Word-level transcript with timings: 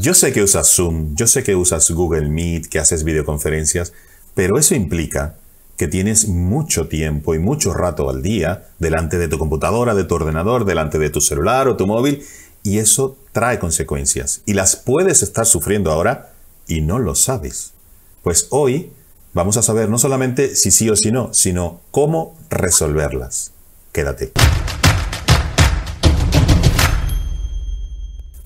Yo 0.00 0.14
sé 0.14 0.32
que 0.32 0.42
usas 0.42 0.66
Zoom, 0.66 1.14
yo 1.14 1.26
sé 1.26 1.42
que 1.42 1.54
usas 1.54 1.90
Google 1.90 2.30
Meet, 2.30 2.68
que 2.68 2.78
haces 2.78 3.04
videoconferencias, 3.04 3.92
pero 4.34 4.58
eso 4.58 4.74
implica 4.74 5.34
que 5.76 5.88
tienes 5.88 6.26
mucho 6.26 6.88
tiempo 6.88 7.34
y 7.34 7.38
mucho 7.38 7.74
rato 7.74 8.08
al 8.08 8.22
día 8.22 8.68
delante 8.78 9.18
de 9.18 9.28
tu 9.28 9.36
computadora, 9.36 9.94
de 9.94 10.04
tu 10.04 10.14
ordenador, 10.14 10.64
delante 10.64 10.98
de 10.98 11.10
tu 11.10 11.20
celular 11.20 11.68
o 11.68 11.76
tu 11.76 11.86
móvil, 11.86 12.24
y 12.62 12.78
eso 12.78 13.18
trae 13.32 13.58
consecuencias. 13.58 14.40
Y 14.46 14.54
las 14.54 14.74
puedes 14.74 15.22
estar 15.22 15.44
sufriendo 15.44 15.92
ahora 15.92 16.32
y 16.66 16.80
no 16.80 16.98
lo 16.98 17.14
sabes. 17.14 17.74
Pues 18.22 18.46
hoy 18.48 18.92
vamos 19.34 19.58
a 19.58 19.62
saber 19.62 19.90
no 19.90 19.98
solamente 19.98 20.56
si 20.56 20.70
sí 20.70 20.88
o 20.88 20.96
si 20.96 21.12
no, 21.12 21.34
sino 21.34 21.82
cómo 21.90 22.38
resolverlas. 22.48 23.52
Quédate. 23.92 24.32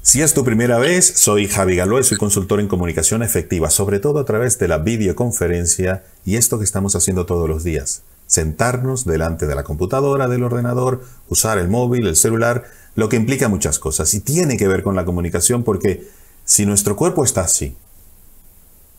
Si 0.07 0.21
es 0.21 0.35
tu 0.35 0.45
primera 0.45 0.77
vez, 0.77 1.15
soy 1.17 1.49
Javi 1.49 1.77
Galoy, 1.77 2.05
soy 2.05 2.19
consultor 2.19 2.61
en 2.61 2.69
comunicación 2.69 3.23
efectiva, 3.23 3.71
sobre 3.71 4.01
todo 4.01 4.19
a 4.19 4.27
través 4.27 4.59
de 4.59 4.69
la 4.69 4.77
videoconferencia 4.77 6.05
y 6.27 6.37
esto 6.37 6.59
que 6.59 6.65
estamos 6.65 6.95
haciendo 6.95 7.25
todos 7.25 7.49
los 7.49 7.65
días. 7.65 8.03
Sentarnos 8.27 9.07
delante 9.07 9.47
de 9.47 9.55
la 9.55 9.65
computadora, 9.65 10.29
del 10.29 10.43
ordenador, 10.43 11.03
usar 11.31 11.57
el 11.57 11.69
móvil, 11.69 12.07
el 12.07 12.17
celular, 12.17 12.65
lo 12.95 13.09
que 13.09 13.17
implica 13.17 13.49
muchas 13.49 13.79
cosas 13.79 14.13
y 14.13 14.21
tiene 14.21 14.59
que 14.59 14.69
ver 14.69 14.83
con 14.83 14.95
la 14.95 15.07
comunicación 15.07 15.63
porque 15.63 16.07
si 16.45 16.67
nuestro 16.67 16.97
cuerpo 16.97 17.25
está 17.25 17.41
así, 17.41 17.75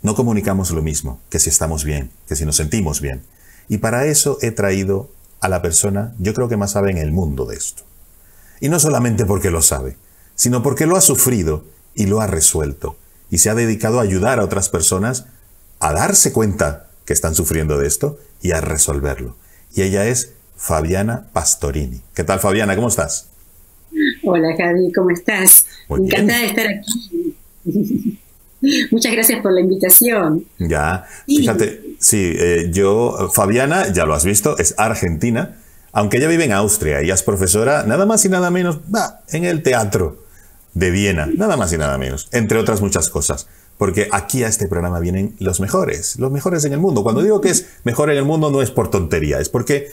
no 0.02 0.16
comunicamos 0.16 0.72
lo 0.72 0.82
mismo 0.82 1.22
que 1.30 1.38
si 1.38 1.52
estamos 1.52 1.84
bien, 1.84 2.10
que 2.28 2.36
si 2.36 2.46
nos 2.46 2.56
sentimos 2.56 3.00
bien. 3.00 3.22
Y 3.70 3.78
para 3.78 4.08
eso 4.08 4.40
he 4.42 4.50
traído 4.50 5.12
a 5.40 5.50
la 5.50 5.62
persona, 5.62 6.16
yo 6.18 6.34
creo 6.34 6.50
que 6.50 6.58
más 6.58 6.72
sabe 6.72 6.90
en 6.90 6.98
el 6.98 7.12
mundo 7.12 7.46
de 7.46 7.58
esto. 7.58 7.84
Y 8.60 8.70
no 8.70 8.80
solamente 8.80 9.28
porque 9.28 9.52
lo 9.52 9.62
sabe, 9.62 9.98
sino 10.36 10.62
porque 10.62 10.86
lo 10.86 10.96
ha 10.96 11.02
sufrido 11.02 11.64
y 11.96 12.06
lo 12.06 12.22
ha 12.22 12.28
resuelto, 12.28 12.98
y 13.32 13.40
se 13.40 13.50
ha 13.50 13.56
dedicado 13.56 14.00
a 14.00 14.04
ayudar 14.04 14.40
a 14.40 14.44
otras 14.44 14.70
personas 14.70 15.26
a 15.80 15.94
darse 15.94 16.32
cuenta 16.34 16.88
que 17.06 17.14
están 17.14 17.36
sufriendo 17.36 17.78
de 17.78 17.88
esto 17.88 18.20
y 18.42 18.52
a 18.52 18.62
resolverlo. 18.62 19.36
Y 19.74 19.82
ella 19.82 20.06
es 20.06 20.34
Fabiana 20.58 21.28
Pastorini. 21.34 22.02
¿Qué 22.14 22.24
tal 22.24 22.40
Fabiana? 22.40 22.76
¿Cómo 22.76 22.88
estás? 22.88 23.30
Hola 24.24 24.56
Javi, 24.58 24.92
¿cómo 24.94 25.10
estás? 25.10 25.68
Encantada 25.90 26.40
de 26.40 26.46
estar 26.48 26.68
aquí. 26.68 27.38
Muchas 28.92 29.12
gracias 29.12 29.42
por 29.42 29.54
la 29.54 29.62
invitación. 29.62 30.46
Ya, 30.58 31.06
fíjate, 31.28 31.96
sí, 32.00 32.34
eh, 32.36 32.70
yo, 32.72 33.30
Fabiana, 33.34 33.94
ya 33.94 34.06
lo 34.06 34.16
has 34.16 34.26
visto, 34.26 34.58
es 34.58 34.74
argentina, 34.78 35.58
aunque 35.92 36.18
ella 36.18 36.28
vive 36.28 36.46
en 36.46 36.52
Austria 36.52 37.04
y 37.04 37.12
es 37.12 37.22
profesora, 37.22 37.84
nada 37.84 38.06
más 38.06 38.26
y 38.26 38.30
nada 38.30 38.50
menos, 38.50 38.80
va, 38.94 39.22
en 39.30 39.46
el 39.46 39.62
teatro 39.62 40.25
de 40.76 40.92
Viena, 40.92 41.26
nada 41.26 41.58
más 41.58 41.74
y 41.74 41.78
nada 41.78 41.98
menos, 41.98 42.28
entre 42.32 42.60
otras 42.60 42.82
muchas 42.82 43.10
cosas. 43.10 43.48
Porque 43.78 44.08
aquí 44.12 44.44
a 44.44 44.48
este 44.48 44.68
programa 44.68 45.00
vienen 45.00 45.36
los 45.40 45.60
mejores, 45.60 46.18
los 46.18 46.32
mejores 46.32 46.64
en 46.64 46.74
el 46.74 46.80
mundo. 46.80 47.04
Cuando 47.04 47.24
digo 47.24 47.42
que 47.42 47.50
es 47.50 47.66
mejor 47.84 48.10
en 48.10 48.18
el 48.18 48.24
mundo 48.24 48.52
no 48.52 48.62
es 48.62 48.72
por 48.72 48.90
tontería, 48.90 49.40
es 49.40 49.50
porque 49.50 49.92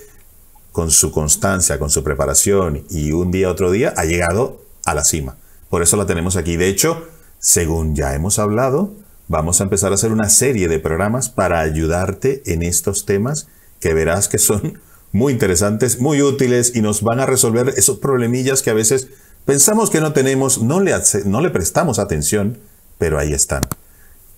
con 0.70 0.90
su 0.90 1.10
constancia, 1.10 1.78
con 1.78 1.90
su 1.90 2.04
preparación 2.04 2.84
y 2.90 3.12
un 3.12 3.30
día 3.30 3.50
otro 3.50 3.70
día 3.70 3.92
ha 3.96 4.04
llegado 4.04 4.60
a 4.84 4.94
la 4.94 5.04
cima. 5.04 5.36
Por 5.68 5.82
eso 5.82 5.96
la 5.96 6.06
tenemos 6.06 6.36
aquí. 6.36 6.56
De 6.56 6.68
hecho, 6.68 7.06
según 7.38 7.96
ya 7.96 8.14
hemos 8.14 8.38
hablado, 8.38 8.92
vamos 9.28 9.60
a 9.60 9.64
empezar 9.64 9.90
a 9.92 9.96
hacer 9.96 10.12
una 10.12 10.28
serie 10.28 10.68
de 10.68 10.78
programas 10.78 11.28
para 11.28 11.60
ayudarte 11.60 12.42
en 12.46 12.62
estos 12.62 13.04
temas 13.04 13.48
que 13.80 13.94
verás 13.94 14.28
que 14.28 14.38
son 14.38 14.80
muy 15.12 15.32
interesantes, 15.32 16.00
muy 16.00 16.22
útiles 16.22 16.72
y 16.74 16.82
nos 16.82 17.02
van 17.02 17.20
a 17.20 17.26
resolver 17.26 17.74
esos 17.76 17.98
problemillas 17.98 18.62
que 18.62 18.70
a 18.70 18.74
veces 18.74 19.08
Pensamos 19.44 19.90
que 19.90 20.00
no 20.00 20.12
tenemos, 20.12 20.62
no 20.62 20.80
le, 20.80 20.92
no 21.24 21.40
le 21.40 21.50
prestamos 21.50 21.98
atención, 21.98 22.58
pero 22.98 23.18
ahí 23.18 23.32
están. 23.32 23.62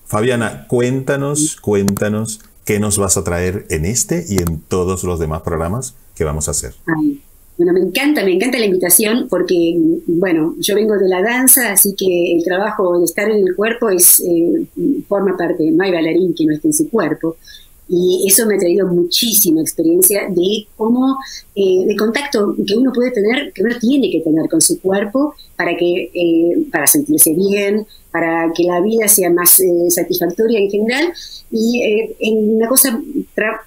Fabiana, 0.07 0.67
cuéntanos, 0.69 1.57
cuéntanos 1.57 2.41
qué 2.65 2.81
nos 2.81 2.99
vas 2.99 3.17
a 3.17 3.25
traer 3.25 3.67
en 3.69 3.85
este 3.85 4.25
y 4.29 4.39
en 4.39 4.61
todos 4.61 5.05
los 5.05 5.19
demás 5.19 5.43
programas 5.43 5.95
que 6.15 6.25
vamos 6.25 6.49
a 6.49 6.53
hacer. 6.53 6.75
bueno, 7.57 7.73
me 7.73 7.81
encanta, 7.81 8.25
me 8.25 8.33
encanta 8.33 8.59
la 8.59 8.65
invitación 8.65 9.27
porque, 9.29 9.77
bueno, 10.07 10.55
yo 10.59 10.75
vengo 10.75 10.97
de 10.97 11.09
la 11.09 11.23
danza, 11.23 11.73
así 11.73 11.95
que 11.95 12.37
el 12.37 12.43
trabajo 12.43 12.99
de 12.99 13.05
estar 13.05 13.31
en 13.31 13.47
el 13.47 13.55
cuerpo 13.55 13.91
es 13.91 14.21
eh, 14.21 14.67
forma 15.07 15.37
parte, 15.37 15.71
no 15.71 15.85
hay 15.85 15.93
bailarín 15.93 16.35
que 16.35 16.47
no 16.47 16.55
esté 16.55 16.69
en 16.69 16.75
su 16.75 16.89
cuerpo. 16.89 17.37
Y 17.89 18.25
eso 18.27 18.47
me 18.47 18.55
ha 18.55 18.59
traído 18.59 18.87
muchísima 18.89 19.61
experiencia 19.61 20.23
de 20.31 20.67
cómo, 20.77 21.19
eh, 21.55 21.85
de 21.87 21.97
contacto 21.97 22.57
que 22.67 22.77
uno 22.77 22.93
puede 22.93 23.11
tener, 23.11 23.53
que 23.53 23.63
uno 23.63 23.77
tiene 23.79 24.11
que 24.11 24.21
tener 24.21 24.49
con 24.49 24.61
su 24.61 24.81
cuerpo 24.81 25.35
para, 25.57 25.77
que, 25.77 26.11
eh, 26.15 26.67
para 26.73 26.87
sentirse 26.87 27.35
bien, 27.35 27.87
para 28.11 28.51
que 28.55 28.65
la 28.65 28.81
vida 28.81 29.07
sea 29.09 29.31
más 29.31 29.61
eh, 29.61 29.91
satisfactoria 29.91 30.59
en 30.61 30.71
general. 30.71 31.13
Y 31.51 31.83
en 32.21 32.57
una 32.57 32.69
cosa, 32.69 33.01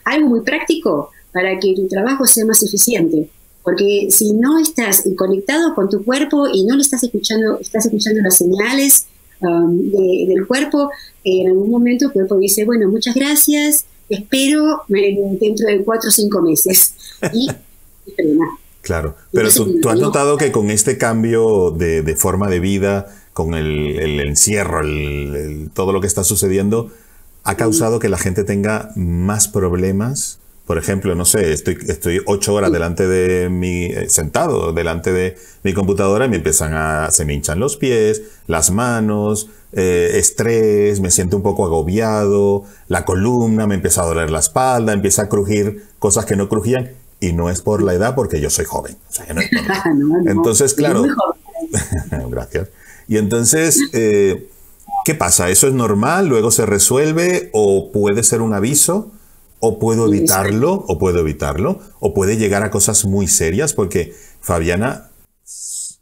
algo 0.03 0.29
muy 0.29 0.41
práctico 0.41 1.11
para 1.31 1.59
que 1.59 1.73
tu 1.75 1.87
trabajo 1.87 2.25
sea 2.25 2.45
más 2.45 2.63
eficiente. 2.63 3.29
Porque 3.63 4.07
si 4.09 4.33
no 4.33 4.59
estás 4.59 5.03
conectado 5.17 5.75
con 5.75 5.89
tu 5.89 6.03
cuerpo 6.03 6.47
y 6.51 6.63
no 6.63 6.75
le 6.75 6.81
estás 6.81 7.03
escuchando, 7.03 7.59
estás 7.59 7.85
escuchando 7.85 8.21
las 8.21 8.37
señales 8.37 9.07
um, 9.41 9.91
del 9.91 10.47
cuerpo, 10.47 10.89
en 11.23 11.49
algún 11.49 11.69
momento 11.69 12.05
el 12.05 12.11
cuerpo 12.11 12.37
dice, 12.37 12.63
bueno, 12.63 12.87
muchas 12.87 13.13
gracias, 13.13 13.85
espero 14.09 14.83
dentro 14.87 15.67
de 15.67 15.83
cuatro 15.83 16.09
o 16.09 16.11
cinco 16.11 16.41
meses. 16.41 16.93
Y, 17.33 17.47
Claro, 18.87 19.17
pero 19.33 19.49
tú, 19.51 19.89
has 19.89 19.99
notado 19.99 20.37
que 20.37 20.53
con 20.53 20.71
este 20.71 20.97
cambio 20.97 21.71
de, 21.71 22.15
forma 22.15 22.47
de 22.47 22.61
vida, 22.61 23.13
con 23.33 23.53
el, 23.53 24.21
encierro, 24.21 24.79
todo 25.73 25.91
lo 25.91 25.99
que 25.99 26.07
está 26.07 26.23
sucediendo, 26.23 26.89
ha 27.43 27.57
causado 27.57 27.99
que 27.99 28.07
la 28.07 28.17
gente 28.17 28.45
tenga 28.45 28.91
más 28.95 29.49
problemas 29.49 30.39
por 30.67 30.77
ejemplo, 30.77 31.15
no 31.15 31.23
sé, 31.23 31.53
estoy, 31.53 31.77
estoy 31.87 32.21
ocho 32.25 32.53
horas 32.53 32.73
delante 32.73 33.07
de 33.07 33.47
mi, 33.47 33.85
eh, 33.85 34.09
sentado 34.09 34.73
delante 34.73 35.13
de 35.13 35.37
mi 35.63 35.73
computadora 35.73 36.25
y 36.25 36.29
me 36.29 36.35
empiezan 36.35 36.73
a, 36.73 37.09
se 37.09 37.23
me 37.23 37.33
hinchan 37.33 37.57
los 37.57 37.77
pies, 37.77 38.21
las 38.47 38.69
manos, 38.69 39.49
eh, 39.71 40.11
estrés, 40.15 40.99
me 40.99 41.09
siento 41.09 41.37
un 41.37 41.43
poco 41.43 41.63
agobiado, 41.63 42.65
la 42.89 43.05
columna, 43.05 43.65
me 43.65 43.75
empieza 43.75 44.03
a 44.03 44.07
doler 44.07 44.29
la 44.29 44.39
espalda, 44.39 44.91
empieza 44.91 45.23
a 45.23 45.29
crujir 45.29 45.85
cosas 45.99 46.25
que 46.25 46.35
no 46.35 46.49
crujían 46.49 46.91
y 47.21 47.31
no 47.31 47.49
es 47.49 47.61
por 47.61 47.81
la 47.81 47.93
edad 47.93 48.13
porque 48.13 48.41
yo 48.41 48.49
soy 48.49 48.65
joven. 48.65 48.97
entonces, 50.25 50.73
claro, 50.73 51.05
gracias. 52.29 52.67
Y 53.07 53.15
entonces, 53.15 53.79
eh, 53.93 54.49
¿qué 55.05 55.15
pasa? 55.15 55.49
¿Eso 55.49 55.69
es 55.69 55.73
normal? 55.73 56.27
¿Luego 56.27 56.51
se 56.51 56.65
resuelve 56.65 57.51
o 57.53 57.93
puede 57.93 58.21
ser 58.23 58.41
un 58.41 58.53
aviso? 58.53 59.13
O 59.59 59.79
puedo 59.79 60.07
evitarlo, 60.07 60.85
o 60.87 60.97
puedo 60.97 61.19
evitarlo, 61.19 61.79
o 61.99 62.13
puede 62.13 62.37
llegar 62.37 62.63
a 62.63 62.71
cosas 62.71 63.05
muy 63.05 63.27
serias, 63.27 63.73
porque 63.73 64.13
Fabiana 64.39 65.09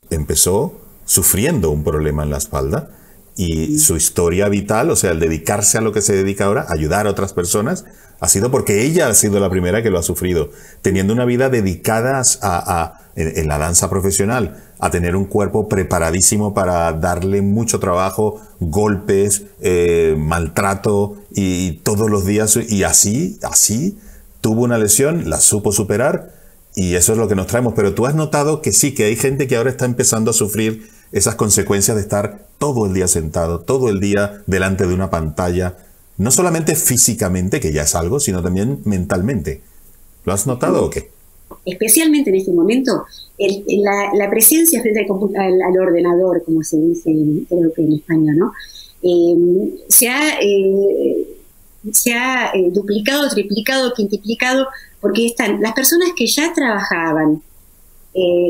empezó 0.10 0.80
sufriendo 1.06 1.70
un 1.72 1.84
problema 1.84 2.24
en 2.24 2.32
la 2.32 2.38
espalda 2.38 2.90
y 3.38 3.80
su 3.80 3.96
historia 3.96 4.50
vital, 4.50 4.90
o 4.90 4.96
sea, 4.96 5.12
el 5.12 5.20
dedicarse 5.20 5.78
a 5.78 5.82
lo 5.82 5.92
que 5.92 6.02
se 6.02 6.16
dedica 6.16 6.46
ahora, 6.46 6.66
ayudar 6.70 7.06
a 7.06 7.10
otras 7.10 7.34
personas, 7.34 7.86
ha 8.20 8.30
sido 8.30 8.50
porque 8.50 8.84
ella 8.84 9.08
ha 9.08 9.14
sido 9.14 9.40
la 9.40 9.50
primera 9.50 9.84
que 9.84 9.90
lo 9.90 10.00
ha 10.00 10.04
sufrido, 10.04 10.52
teniendo 10.82 11.14
una 11.14 11.26
vida 11.26 11.50
dedicada 11.50 12.22
a, 12.42 13.02
en, 13.16 13.48
la 13.48 13.58
danza 13.58 13.90
profesional, 13.90 14.64
a 14.80 14.90
tener 14.90 15.16
un 15.16 15.26
cuerpo 15.26 15.70
preparadísimo 15.70 16.54
para 16.54 16.92
darle 16.94 17.42
mucho 17.42 17.80
trabajo, 17.80 18.42
golpes, 18.60 19.44
eh, 19.62 20.16
maltrato 20.18 21.18
y 21.32 21.78
todos 21.84 22.10
los 22.10 22.26
días 22.26 22.58
y 22.58 22.84
así, 22.84 23.40
así 23.42 23.98
tuvo 24.42 24.64
una 24.64 24.78
lesión, 24.78 25.30
la 25.30 25.40
supo 25.40 25.72
superar 25.72 26.32
y 26.76 26.96
eso 26.96 27.14
es 27.14 27.18
lo 27.18 27.28
que 27.28 27.36
nos 27.36 27.48
traemos. 27.48 27.74
Pero 27.76 27.96
tú 27.96 28.06
has 28.06 28.16
notado 28.16 28.62
que 28.62 28.74
sí, 28.74 28.94
que 28.94 29.06
hay 29.06 29.16
gente 29.16 29.48
que 29.48 29.56
ahora 29.56 29.72
está 29.72 29.86
empezando 29.86 30.32
a 30.32 30.34
sufrir 30.36 30.90
esas 31.12 31.36
consecuencias 31.36 31.96
de 31.96 32.04
estar 32.04 32.46
todo 32.60 32.86
el 32.86 32.94
día 32.94 33.08
sentado, 33.08 33.62
todo 33.62 33.90
el 33.90 34.00
día 34.00 34.44
delante 34.46 34.86
de 34.86 34.94
una 34.94 35.10
pantalla, 35.10 35.78
no 36.18 36.30
solamente 36.32 36.76
físicamente, 36.76 37.60
que 37.60 37.72
ya 37.72 37.84
es 37.84 37.96
algo, 37.96 38.20
sino 38.20 38.44
también 38.44 38.82
mentalmente. 38.86 39.62
¿Lo 40.26 40.34
has 40.34 40.46
notado 40.46 40.86
o 40.86 40.90
qué? 40.90 41.15
Especialmente 41.66 42.30
en 42.30 42.36
este 42.38 42.52
momento, 42.52 43.06
la, 43.38 44.30
presencia 44.30 44.82
frente 44.82 45.02
al, 45.02 45.80
ordenador, 45.80 46.44
como 46.44 46.64
se 46.64 46.78
dice 46.78 47.12
creo 47.48 47.74
que 47.74 47.82
en 47.82 47.94
España, 47.94 48.34
¿no? 48.36 48.52
Eh, 49.02 49.86
se 49.88 50.08
ha, 50.08 50.40
eh, 50.42 51.28
se 51.92 52.14
ha 52.14 52.52
eh, 52.54 52.70
duplicado, 52.72 53.30
triplicado, 53.30 53.94
quintuplicado, 53.94 54.68
porque 55.02 55.26
están 55.28 55.62
las 55.62 55.74
personas 55.74 56.10
que 56.16 56.28
ya 56.28 56.54
trabajaban 56.54 57.42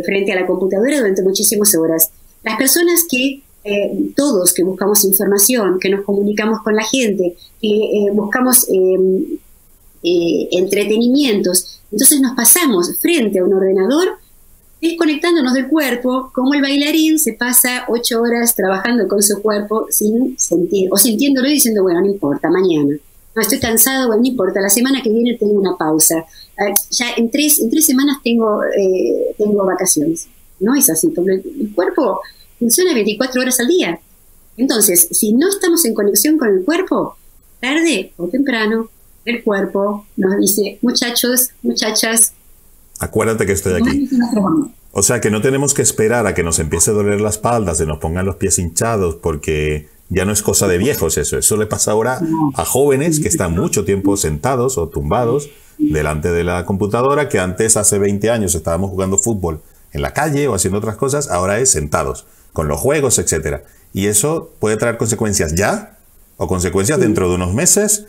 frente 0.06 0.32
a 0.32 0.36
la 0.36 0.46
computadora 0.46 0.98
durante 0.98 1.24
muchísimas 1.24 1.76
horas, 1.76 2.12
las 2.44 2.56
personas 2.56 3.04
que 3.10 3.42
eh, 3.68 4.12
todos 4.16 4.54
que 4.54 4.64
buscamos 4.64 5.04
información, 5.06 5.80
que 5.80 5.90
nos 5.90 6.06
comunicamos 6.06 6.62
con 6.62 6.76
la 6.76 6.84
gente, 6.84 7.36
que 7.60 7.68
eh, 7.68 8.12
buscamos 8.14 8.68
em, 8.70 9.40
eh, 10.06 10.48
entretenimientos, 10.52 11.82
entonces 11.92 12.20
nos 12.22 12.36
pasamos 12.36 12.98
frente 13.00 13.40
a 13.40 13.44
un 13.44 13.54
ordenador 13.54 14.18
desconectándonos 14.82 15.54
del 15.54 15.68
cuerpo, 15.68 16.32
como 16.34 16.54
el 16.54 16.62
bailarín 16.62 17.18
se 17.18 17.34
pasa 17.34 17.86
ocho 17.88 18.22
horas 18.22 18.56
trabajando 18.56 19.08
con 19.08 19.22
su 19.22 19.42
cuerpo 19.42 19.88
sin 19.90 20.38
sentir, 20.38 20.90
o 20.92 20.98
sintiéndolo 20.98 21.48
y 21.48 21.54
diciendo, 21.54 21.84
bueno, 21.84 22.02
no 22.02 22.08
importa, 22.08 22.50
mañana. 22.50 22.96
No, 23.36 23.42
estoy 23.42 23.60
cansado, 23.60 24.08
bueno, 24.08 24.22
no 24.22 24.28
importa, 24.28 24.62
la 24.62 24.70
semana 24.70 25.02
que 25.02 25.10
viene 25.10 25.38
tengo 25.38 25.54
una 25.54 25.76
pausa. 25.76 26.26
Ah, 26.58 26.74
ya 26.92 27.08
en 27.18 27.30
tres, 27.30 27.60
en 27.60 27.70
tres 27.70 27.86
semanas 27.86 28.18
tengo, 28.24 28.64
eh, 28.64 29.36
tengo 29.38 29.66
vacaciones. 29.66 30.28
No 30.60 30.74
es 30.76 30.90
así, 30.90 31.10
porque 31.10 31.34
el 31.34 31.72
cuerpo 31.74 32.22
funciona 32.60 32.94
24 32.94 33.42
horas 33.42 33.60
al 33.60 33.68
día. 33.68 34.00
Entonces, 34.56 35.10
si 35.12 35.34
no 35.34 35.50
estamos 35.50 35.84
en 35.84 35.94
conexión 35.94 36.38
con 36.38 36.48
el 36.50 36.64
cuerpo, 36.64 37.18
tarde 37.60 38.14
o 38.18 38.28
temprano, 38.28 38.90
el 39.26 39.44
cuerpo 39.44 40.06
nos 40.16 40.40
dice, 40.40 40.80
muchachos, 40.82 41.50
muchachas, 41.64 42.34
Acuérdate 43.00 43.46
que 43.46 43.52
estoy 43.52 43.74
aquí. 43.82 44.10
O 44.92 45.04
sea 45.04 45.20
que 45.20 45.30
no 45.30 45.42
tenemos 45.42 45.74
que 45.74 45.82
esperar 45.82 46.26
a 46.28 46.34
que 46.34 46.44
nos 46.44 46.60
empiece 46.60 46.92
a 46.92 46.94
doler 46.94 47.20
la 47.20 47.30
espalda, 47.30 47.76
se 47.76 47.86
nos 47.86 47.98
pongan 47.98 48.26
los 48.26 48.38
pies 48.38 48.58
hinchados, 48.60 49.16
porque 49.16 49.90
ya 50.10 50.24
no 50.24 50.32
es 50.32 50.42
cosa 50.42 50.68
de 50.68 50.78
viejos 50.78 51.18
eso. 51.18 51.38
Eso 51.38 51.58
le 51.58 51.66
pasa 51.66 51.92
ahora 51.92 52.22
a 52.56 52.64
jóvenes 52.64 53.20
que 53.20 53.28
están 53.28 53.54
mucho 53.54 53.84
tiempo 53.84 54.16
sentados 54.16 54.78
o 54.78 54.88
tumbados 54.88 55.50
delante 55.78 56.32
de 56.32 56.46
la 56.46 56.66
computadora, 56.66 57.28
que 57.28 57.40
antes, 57.40 57.76
hace 57.76 58.00
20 58.00 58.30
años, 58.30 58.56
estábamos 58.56 58.90
jugando 58.92 59.18
fútbol 59.18 59.62
en 59.92 60.02
la 60.02 60.14
calle 60.14 60.48
o 60.48 60.56
haciendo 60.56 60.78
otras 60.78 60.96
cosas, 60.96 61.30
ahora 61.30 61.60
es 61.60 61.72
sentados, 61.72 62.26
con 62.54 62.70
los 62.70 62.80
juegos, 62.80 63.20
etc. 63.20 63.64
Y 63.92 64.08
eso 64.08 64.54
puede 64.60 64.78
traer 64.78 64.98
consecuencias 64.98 65.56
ya 65.56 65.98
o 66.38 66.48
consecuencias 66.48 67.00
dentro 67.00 67.28
de 67.28 67.36
unos 67.36 67.54
meses, 67.54 68.06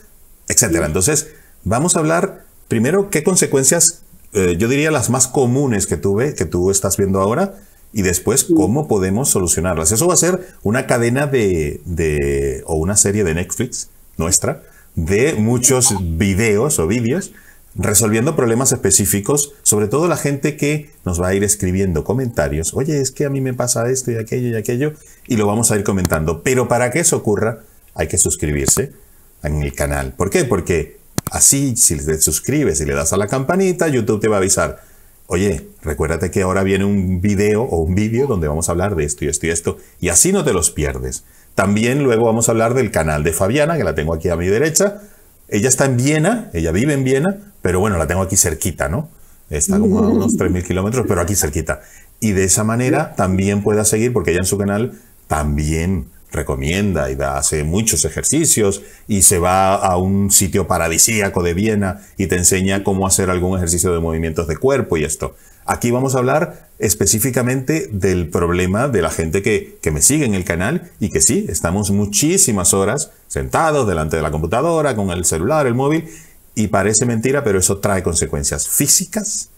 etc. 0.48 0.82
Entonces, 0.84 1.28
vamos 1.64 1.96
a 1.96 2.00
hablar 2.00 2.44
primero 2.68 3.10
qué 3.10 3.22
consecuencias 3.22 4.02
eh, 4.36 4.56
yo 4.58 4.68
diría 4.68 4.90
las 4.90 5.08
más 5.08 5.28
comunes 5.28 5.86
que 5.86 5.96
tuve, 5.96 6.34
que 6.34 6.44
tú 6.44 6.70
estás 6.70 6.98
viendo 6.98 7.20
ahora, 7.20 7.54
y 7.94 8.02
después 8.02 8.44
cómo 8.44 8.86
podemos 8.86 9.30
solucionarlas. 9.30 9.92
Eso 9.92 10.06
va 10.06 10.12
a 10.12 10.18
ser 10.18 10.48
una 10.62 10.86
cadena 10.86 11.26
de, 11.26 11.80
de 11.86 12.62
o 12.66 12.74
una 12.74 12.96
serie 12.96 13.24
de 13.24 13.34
Netflix 13.34 13.88
nuestra, 14.18 14.62
de 14.94 15.34
muchos 15.34 15.94
videos 16.18 16.78
o 16.78 16.86
vídeos 16.86 17.32
resolviendo 17.74 18.36
problemas 18.36 18.72
específicos, 18.72 19.54
sobre 19.62 19.88
todo 19.88 20.08
la 20.08 20.16
gente 20.16 20.56
que 20.56 20.90
nos 21.04 21.20
va 21.20 21.28
a 21.28 21.34
ir 21.34 21.44
escribiendo 21.44 22.04
comentarios, 22.04 22.72
oye, 22.74 23.00
es 23.00 23.10
que 23.10 23.26
a 23.26 23.30
mí 23.30 23.42
me 23.42 23.52
pasa 23.54 23.90
esto 23.90 24.10
y 24.10 24.16
aquello 24.16 24.48
y 24.48 24.54
aquello, 24.54 24.92
y 25.26 25.36
lo 25.36 25.46
vamos 25.46 25.70
a 25.70 25.76
ir 25.76 25.84
comentando. 25.84 26.42
Pero 26.42 26.68
para 26.68 26.90
que 26.90 27.00
eso 27.00 27.16
ocurra, 27.16 27.60
hay 27.94 28.08
que 28.08 28.18
suscribirse 28.18 28.92
en 29.42 29.62
el 29.62 29.74
canal. 29.74 30.12
¿Por 30.12 30.30
qué? 30.30 30.44
Porque 30.44 30.96
Así, 31.30 31.76
si 31.76 31.96
te 31.96 32.20
suscribes 32.20 32.80
y 32.80 32.84
le 32.84 32.94
das 32.94 33.12
a 33.12 33.16
la 33.16 33.26
campanita, 33.26 33.88
YouTube 33.88 34.20
te 34.20 34.28
va 34.28 34.36
a 34.36 34.38
avisar. 34.38 34.80
Oye, 35.26 35.68
recuérdate 35.82 36.30
que 36.30 36.42
ahora 36.42 36.62
viene 36.62 36.84
un 36.84 37.20
video 37.20 37.62
o 37.62 37.82
un 37.82 37.96
vídeo 37.96 38.28
donde 38.28 38.46
vamos 38.46 38.68
a 38.68 38.72
hablar 38.72 38.94
de 38.94 39.04
esto 39.04 39.24
y 39.24 39.28
esto 39.28 39.46
y 39.46 39.50
esto. 39.50 39.78
Y 40.00 40.08
así 40.10 40.32
no 40.32 40.44
te 40.44 40.52
los 40.52 40.70
pierdes. 40.70 41.24
También 41.56 42.04
luego 42.04 42.26
vamos 42.26 42.48
a 42.48 42.52
hablar 42.52 42.74
del 42.74 42.92
canal 42.92 43.24
de 43.24 43.32
Fabiana, 43.32 43.76
que 43.76 43.82
la 43.82 43.94
tengo 43.94 44.14
aquí 44.14 44.28
a 44.28 44.36
mi 44.36 44.46
derecha. 44.46 45.00
Ella 45.48 45.68
está 45.68 45.86
en 45.86 45.96
Viena, 45.96 46.50
ella 46.52 46.70
vive 46.70 46.92
en 46.92 47.02
Viena, 47.02 47.36
pero 47.60 47.80
bueno, 47.80 47.98
la 47.98 48.06
tengo 48.06 48.22
aquí 48.22 48.36
cerquita, 48.36 48.88
¿no? 48.88 49.08
Está 49.50 49.78
como 49.78 49.98
a 49.98 50.08
unos 50.08 50.36
3.000 50.36 50.64
kilómetros, 50.64 51.06
pero 51.08 51.20
aquí 51.20 51.34
cerquita. 51.34 51.80
Y 52.20 52.32
de 52.32 52.44
esa 52.44 52.62
manera 52.62 53.14
también 53.16 53.62
pueda 53.62 53.84
seguir, 53.84 54.12
porque 54.12 54.30
ella 54.30 54.40
en 54.40 54.46
su 54.46 54.58
canal 54.58 55.00
también 55.26 56.06
recomienda 56.32 57.10
y 57.10 57.16
hace 57.20 57.64
muchos 57.64 58.04
ejercicios 58.04 58.82
y 59.08 59.22
se 59.22 59.38
va 59.38 59.74
a 59.74 59.96
un 59.96 60.30
sitio 60.30 60.66
paradisíaco 60.66 61.42
de 61.42 61.54
Viena 61.54 62.02
y 62.16 62.26
te 62.26 62.36
enseña 62.36 62.84
cómo 62.84 63.06
hacer 63.06 63.30
algún 63.30 63.56
ejercicio 63.56 63.92
de 63.92 64.00
movimientos 64.00 64.46
de 64.48 64.56
cuerpo 64.56 64.96
y 64.96 65.04
esto. 65.04 65.34
Aquí 65.64 65.90
vamos 65.90 66.14
a 66.14 66.18
hablar 66.18 66.68
específicamente 66.78 67.88
del 67.90 68.28
problema 68.28 68.88
de 68.88 69.02
la 69.02 69.10
gente 69.10 69.42
que, 69.42 69.78
que 69.82 69.90
me 69.90 70.02
sigue 70.02 70.24
en 70.24 70.34
el 70.34 70.44
canal 70.44 70.90
y 71.00 71.10
que 71.10 71.20
sí, 71.20 71.46
estamos 71.48 71.90
muchísimas 71.90 72.74
horas 72.74 73.10
sentados 73.26 73.88
delante 73.88 74.16
de 74.16 74.22
la 74.22 74.30
computadora, 74.30 74.94
con 74.94 75.10
el 75.10 75.24
celular, 75.24 75.66
el 75.66 75.74
móvil, 75.74 76.08
y 76.54 76.68
parece 76.68 77.04
mentira, 77.04 77.42
pero 77.42 77.58
eso 77.58 77.78
trae 77.78 78.02
consecuencias 78.02 78.68
físicas 78.68 79.50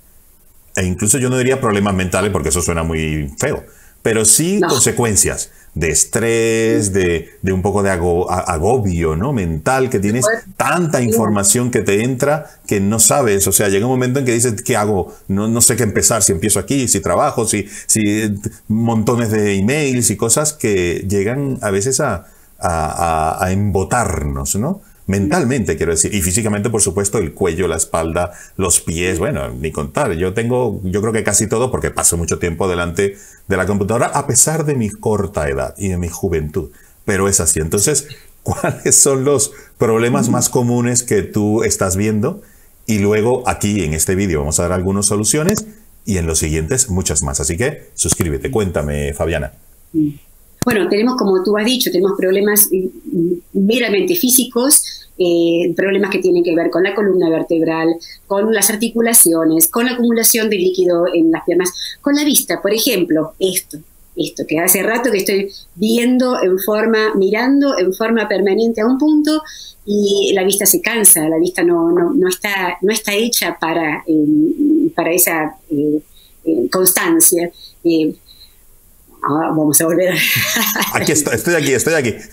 e 0.79 0.85
incluso 0.85 1.19
yo 1.19 1.29
no 1.29 1.37
diría 1.37 1.61
problemas 1.61 1.95
mentales 1.95 2.31
porque 2.31 2.51
eso 2.51 2.63
suena 2.63 2.85
muy 2.85 3.35
feo, 3.39 3.65
pero 4.03 4.25
sí 4.25 4.61
consecuencias 4.61 5.51
de 5.75 5.91
estrés, 5.91 6.93
de, 6.93 7.31
un 7.45 7.63
poco 7.63 7.83
de 7.83 7.91
agobio 7.91 9.17
¿no? 9.17 9.33
mental, 9.33 9.91
que 9.91 9.99
tienes 9.99 10.27
tanta 10.57 11.01
información 11.03 11.71
que 11.71 11.81
te 11.81 12.03
entra 12.03 12.47
que 12.67 12.81
no 12.81 12.99
sabes. 12.99 13.47
O 13.47 13.53
sea, 13.53 13.69
llega 13.69 13.87
un 13.87 13.93
momento 13.93 14.19
en 14.19 14.25
que 14.25 14.33
dices, 14.33 14.63
¿qué 14.63 14.77
hago? 14.77 15.15
No, 15.29 15.49
no 15.49 15.61
sé 15.61 15.77
qué 15.77 15.85
empezar, 15.85 16.23
si 16.23 16.33
empiezo 16.33 16.59
aquí, 16.59 16.89
si 16.89 17.01
trabajo, 17.01 17.47
si, 17.47 17.69
si 17.87 18.35
montones 18.69 19.31
de 19.31 19.55
emails 19.55 20.11
y 20.11 20.17
cosas 20.17 20.53
que 20.53 21.07
llegan 21.09 21.59
a 21.63 21.71
veces 21.71 22.01
a, 22.01 22.27
a, 22.59 23.45
a 23.45 23.53
embotarnos, 23.53 24.57
¿no? 24.57 24.83
Mentalmente, 25.09 25.77
quiero 25.77 25.93
decir, 25.93 26.15
y 26.15 26.21
físicamente, 26.21 26.69
por 26.71 26.83
supuesto, 26.83 27.19
el 27.19 27.33
cuello, 27.33 27.67
la 27.67 27.77
espalda, 27.77 28.33
los 28.57 28.81
pies, 28.81 29.19
bueno, 29.19 29.49
ni 29.49 29.73
contar. 29.73 30.13
Yo 30.13 30.35
tengo, 30.35 30.81
yo 30.85 31.01
creo 31.01 31.13
que 31.15 31.25
casi 31.25 31.49
todo, 31.49 31.71
porque 31.71 31.91
paso 31.91 32.19
mucho 32.19 32.39
tiempo 32.39 32.69
delante 32.69 33.17
de 33.49 33.57
la 33.57 33.67
computadora, 33.67 34.09
a 34.09 34.27
pesar 34.27 34.67
de 34.67 34.75
mi 34.75 34.91
corta 34.91 35.49
edad 35.49 35.75
y 35.79 35.89
de 35.89 35.97
mi 35.97 36.09
juventud. 36.09 36.71
Pero 37.07 37.27
es 37.27 37.41
así. 37.41 37.59
Entonces, 37.59 38.07
¿cuáles 38.43 38.95
son 38.97 39.25
los 39.25 39.53
problemas 39.79 40.29
más 40.29 40.51
comunes 40.51 41.03
que 41.03 41.23
tú 41.23 41.65
estás 41.65 41.97
viendo? 41.97 42.43
Y 42.87 42.99
luego 42.99 43.49
aquí 43.49 43.85
en 43.85 43.95
este 43.95 44.15
vídeo 44.15 44.41
vamos 44.41 44.61
a 44.61 44.65
dar 44.65 44.73
algunas 44.73 45.07
soluciones 45.07 45.67
y 46.05 46.19
en 46.19 46.27
los 46.27 46.39
siguientes 46.39 46.91
muchas 46.91 47.23
más. 47.23 47.41
Así 47.41 47.57
que 47.57 47.89
suscríbete, 47.95 48.51
cuéntame, 48.51 49.15
Fabiana. 49.15 49.53
Bueno, 50.65 50.89
tenemos, 50.89 51.17
como 51.17 51.43
tú 51.43 51.57
has 51.57 51.65
dicho, 51.65 51.91
tenemos 51.91 52.13
problemas 52.19 52.69
eh, 52.73 52.91
meramente 53.53 54.15
físicos, 54.17 54.83
eh, 55.19 55.73
problemas 55.77 56.11
que 56.11 56.19
tienen 56.19 56.45
que 56.45 56.55
ver 56.55 56.71
con 56.71 56.83
la 56.83 56.95
columna 56.95 57.31
vertebral, 57.31 57.89
con 58.27 58.53
las 58.53 58.71
articulaciones, 58.71 59.69
con 59.69 59.87
la 59.87 59.93
acumulación 59.93 60.51
de 60.51 60.57
líquido 60.57 61.05
en 61.13 61.31
las 61.31 61.45
piernas, 61.45 61.73
con 62.01 62.15
la 62.15 62.25
vista, 62.25 62.61
por 62.61 62.73
ejemplo, 62.73 63.33
esto, 63.39 63.79
esto, 64.17 64.45
que 64.47 64.59
hace 64.59 64.83
rato 64.83 65.11
que 65.11 65.19
estoy 65.19 65.51
viendo 65.75 66.43
en 66.43 66.59
forma, 66.59 67.15
mirando 67.15 67.79
en 67.79 67.93
forma 67.95 68.29
permanente 68.29 68.81
a 68.81 68.87
un 68.87 68.99
punto 68.99 69.43
y 69.87 70.33
la 70.35 70.45
vista 70.45 70.67
se 70.67 70.81
cansa, 70.81 71.29
la 71.29 71.39
vista 71.39 71.63
no, 71.63 71.91
no, 71.93 72.29
está, 72.29 72.79
no 72.83 72.93
está 72.93 73.15
hecha 73.15 73.57
para, 73.59 74.05
eh, 74.07 74.91
para 74.95 75.13
esa 75.13 75.57
constancia. 76.71 77.51
Ah, 79.23 79.49
vamos 79.51 79.81
a 79.81 79.87
volver. 79.87 80.15
aquí 80.95 81.13
estoy, 81.13 81.35
estoy 81.35 81.55
aquí, 81.55 81.73
estoy 81.73 81.95
aquí. 81.95 82.15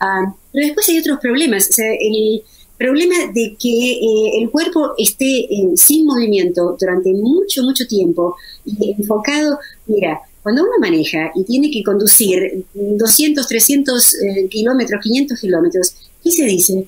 Ah, 0.00 0.34
pero 0.52 0.66
después 0.66 0.86
hay 0.90 0.98
otros 0.98 1.18
problemas. 1.18 1.70
el 1.78 2.42
problema 2.76 3.14
de 3.32 3.56
que 3.58 3.92
eh, 3.92 4.42
el 4.42 4.50
cuerpo 4.50 4.92
esté 4.98 5.48
sin 5.76 6.04
movimiento 6.04 6.76
durante 6.78 7.10
mucho, 7.14 7.62
mucho 7.62 7.86
tiempo 7.86 8.36
y 8.66 8.94
enfocado, 8.98 9.58
mira, 9.86 10.20
cuando 10.44 10.62
uno 10.62 10.72
maneja 10.78 11.32
y 11.34 11.44
tiene 11.44 11.70
que 11.70 11.82
conducir 11.82 12.66
200, 12.74 13.48
300 13.48 14.14
eh, 14.14 14.48
kilómetros, 14.50 15.00
500 15.02 15.40
kilómetros, 15.40 15.94
¿qué 16.22 16.30
se 16.30 16.44
dice? 16.44 16.86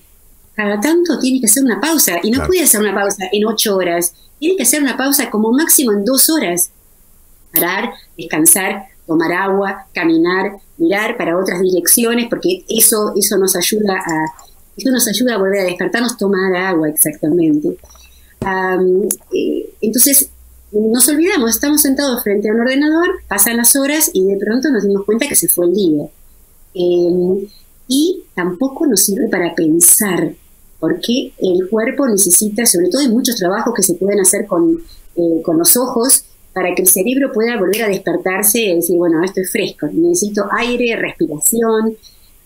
Cada 0.56 0.80
tanto 0.80 1.18
tiene 1.20 1.38
que 1.40 1.46
hacer 1.46 1.62
una 1.62 1.80
pausa 1.80 2.14
y 2.22 2.30
no 2.30 2.44
puede 2.46 2.62
hacer 2.62 2.80
una 2.80 2.94
pausa 2.94 3.24
en 3.30 3.44
8 3.46 3.76
horas 3.76 4.14
tiene 4.38 4.56
que 4.56 4.62
hacer 4.62 4.82
una 4.82 4.96
pausa 4.96 5.30
como 5.30 5.52
máximo 5.52 5.92
en 5.92 6.04
dos 6.04 6.28
horas. 6.28 6.70
Parar, 7.52 7.90
descansar, 8.16 8.86
tomar 9.06 9.32
agua, 9.32 9.86
caminar, 9.94 10.58
mirar 10.76 11.16
para 11.16 11.38
otras 11.38 11.60
direcciones, 11.60 12.28
porque 12.28 12.64
eso, 12.68 13.12
eso 13.16 13.38
nos 13.38 13.56
ayuda 13.56 13.94
a, 13.94 14.24
eso 14.76 14.90
nos 14.90 15.08
ayuda 15.08 15.34
a 15.34 15.38
volver 15.38 15.60
a 15.60 15.64
despertarnos, 15.64 16.18
tomar 16.18 16.54
agua 16.54 16.88
exactamente. 16.88 17.78
Eh, 19.32 19.74
entonces, 19.80 20.28
nos 20.72 21.08
olvidamos, 21.08 21.50
estamos 21.50 21.80
sentados 21.80 22.22
frente 22.22 22.50
a 22.50 22.52
un 22.52 22.60
ordenador, 22.60 23.20
pasan 23.28 23.56
las 23.56 23.74
horas 23.76 24.10
y 24.12 24.24
de 24.24 24.36
pronto 24.36 24.68
nos 24.70 24.86
dimos 24.86 25.06
cuenta 25.06 25.26
que 25.28 25.36
se 25.36 25.48
fue 25.48 25.66
el 25.66 25.74
día. 25.74 26.04
Em, 26.74 27.46
y 27.88 28.24
tampoco 28.34 28.86
nos 28.86 29.00
sirve 29.04 29.28
para 29.28 29.54
pensar 29.54 30.34
porque 30.78 31.32
el 31.38 31.68
cuerpo 31.68 32.06
necesita, 32.06 32.66
sobre 32.66 32.88
todo 32.88 33.02
en 33.02 33.10
muchos 33.10 33.36
trabajos 33.36 33.72
que 33.74 33.82
se 33.82 33.94
pueden 33.94 34.20
hacer 34.20 34.46
con, 34.46 34.80
eh, 35.16 35.42
con 35.42 35.58
los 35.58 35.76
ojos, 35.76 36.24
para 36.52 36.74
que 36.74 36.82
el 36.82 36.88
cerebro 36.88 37.32
pueda 37.32 37.58
volver 37.58 37.82
a 37.82 37.88
despertarse 37.88 38.60
y 38.60 38.76
decir, 38.76 38.96
bueno, 38.96 39.22
esto 39.22 39.40
es 39.42 39.52
fresco, 39.52 39.88
necesito 39.92 40.48
aire, 40.58 40.96
respiración. 40.96 41.94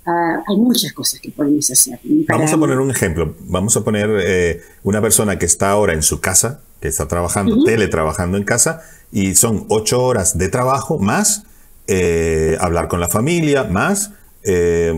Ah, 0.05 0.43
hay 0.49 0.57
muchas 0.57 0.93
cosas 0.93 1.21
que 1.21 1.31
podemos 1.31 1.71
hacer. 1.71 2.01
Vamos 2.29 2.53
a 2.53 2.59
poner 2.59 2.79
un 2.79 2.91
ejemplo. 2.91 3.37
Vamos 3.41 3.77
a 3.77 3.85
poner 3.85 4.11
eh, 4.25 4.63
una 4.83 5.01
persona 5.01 5.39
que 5.39 5.47
está 5.47 5.71
ahora 5.71 5.93
en 5.93 6.03
su 6.03 6.21
casa, 6.21 6.61
que 6.81 6.89
está 6.89 7.07
trabajando, 7.07 7.63
teletrabajando 7.63 8.37
en 8.37 8.43
casa, 8.43 8.83
y 9.13 9.37
son 9.37 9.67
ocho 9.69 10.03
horas 10.03 10.37
de 10.37 10.49
trabajo 10.49 10.99
más 10.99 11.45
eh, 11.87 12.57
hablar 12.61 12.89
con 12.89 12.99
la 13.01 13.09
familia, 13.09 13.65
más 13.65 14.13
eh, 14.43 14.93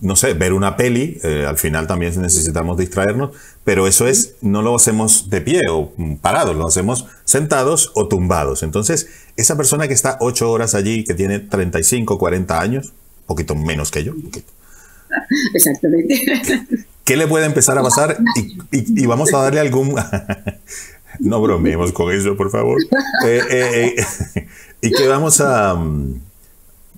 no 0.00 0.14
sé, 0.14 0.34
ver 0.34 0.52
una 0.52 0.76
peli, 0.76 1.18
eh, 1.24 1.44
al 1.46 1.58
final 1.58 1.86
también 1.86 2.20
necesitamos 2.20 2.78
distraernos, 2.78 3.30
pero 3.64 3.88
eso 3.88 4.06
es, 4.06 4.36
no 4.40 4.62
lo 4.62 4.74
hacemos 4.76 5.30
de 5.30 5.40
pie 5.40 5.62
o 5.68 5.92
parados, 6.20 6.54
lo 6.54 6.66
hacemos 6.66 7.06
sentados 7.24 7.90
o 7.94 8.06
tumbados. 8.06 8.62
Entonces, 8.62 9.08
esa 9.36 9.56
persona 9.56 9.88
que 9.88 9.94
está 9.94 10.16
ocho 10.20 10.50
horas 10.50 10.74
allí, 10.74 11.04
que 11.04 11.14
tiene 11.14 11.40
35, 11.40 12.18
40 12.18 12.60
años, 12.60 12.92
poquito 13.26 13.54
menos 13.54 13.90
que 13.90 14.04
yo, 14.04 14.14
Exactamente. 15.54 16.22
¿Qué 17.04 17.16
le 17.16 17.26
puede 17.26 17.46
empezar 17.46 17.76
a 17.78 17.82
pasar? 17.82 18.18
Y, 18.70 19.06
vamos 19.06 19.34
a 19.34 19.38
darle 19.38 19.60
algún... 19.60 19.94
no 21.20 21.42
bromeemos 21.42 21.92
con 21.92 22.12
eso, 22.12 22.36
por 22.36 22.50
favor. 22.50 22.78
Eh, 23.26 23.96
y 24.80 24.90
que 24.92 25.08
vamos 25.08 25.40
a... 25.40 25.74
Mm, 25.74 26.31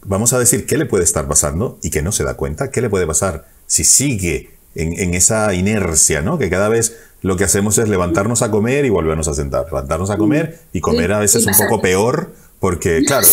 vamos 0.04 0.32
a 0.32 0.38
decir 0.38 0.66
qué 0.66 0.76
le 0.76 0.86
puede 0.86 1.04
estar 1.04 1.26
pasando 1.26 1.78
y 1.82 1.90
que 1.90 2.02
no 2.02 2.12
se 2.12 2.24
da 2.24 2.34
cuenta, 2.34 2.70
qué 2.70 2.80
le 2.80 2.90
puede 2.90 3.06
pasar 3.06 3.46
si 3.66 3.84
sigue 3.84 4.50
en, 4.74 5.14
esa 5.14 5.54
inercia, 5.54 6.20
¿no? 6.20 6.38
Que 6.38 6.50
cada 6.50 6.68
vez 6.68 6.96
lo 7.22 7.36
que 7.36 7.44
hacemos 7.44 7.78
es 7.78 7.88
levantarnos 7.88 8.42
a 8.42 8.50
comer 8.50 8.84
y 8.84 8.90
volvernos 8.90 9.28
a 9.28 9.34
sentar, 9.34 9.66
levantarnos 9.66 10.10
a 10.10 10.16
comer 10.16 10.60
y 10.72 10.80
comer 10.80 11.12
a 11.12 11.20
veces 11.20 11.46
un 11.46 11.54
poco 11.56 11.80
peor 11.80 12.34
porque, 12.60 13.02
claro, 13.06 13.26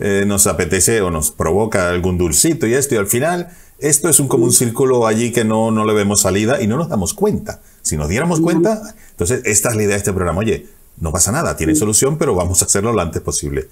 eh, 0.00 0.24
nos 0.26 0.46
apetece 0.46 1.00
o 1.02 1.10
nos 1.10 1.30
provoca 1.30 1.90
algún 1.90 2.18
dulcito 2.18 2.66
y 2.66 2.74
esto 2.74 2.94
y 2.94 2.98
al 2.98 3.06
final 3.06 3.50
esto 3.78 4.08
es 4.08 4.18
un, 4.18 4.28
como 4.28 4.44
un 4.44 4.52
círculo 4.52 5.06
allí 5.06 5.30
que 5.30 5.44
no, 5.44 5.70
no 5.70 5.84
le 5.84 5.92
vemos 5.92 6.22
salida 6.22 6.60
y 6.60 6.66
no 6.66 6.76
nos 6.76 6.88
damos 6.88 7.14
cuenta. 7.14 7.60
Si 7.82 7.96
nos 7.96 8.08
diéramos 8.08 8.40
cuenta, 8.40 8.94
entonces 9.10 9.42
esta 9.44 9.70
es 9.70 9.76
la 9.76 9.82
idea 9.82 9.94
de 9.94 9.98
este 9.98 10.12
programa. 10.12 10.40
Oye, 10.40 10.66
no 11.00 11.12
pasa 11.12 11.30
nada, 11.30 11.56
tiene 11.56 11.74
solución, 11.74 12.18
pero 12.18 12.34
vamos 12.34 12.62
a 12.62 12.64
hacerlo 12.64 12.92
lo 12.92 13.00
antes 13.00 13.22
posible. 13.22 13.68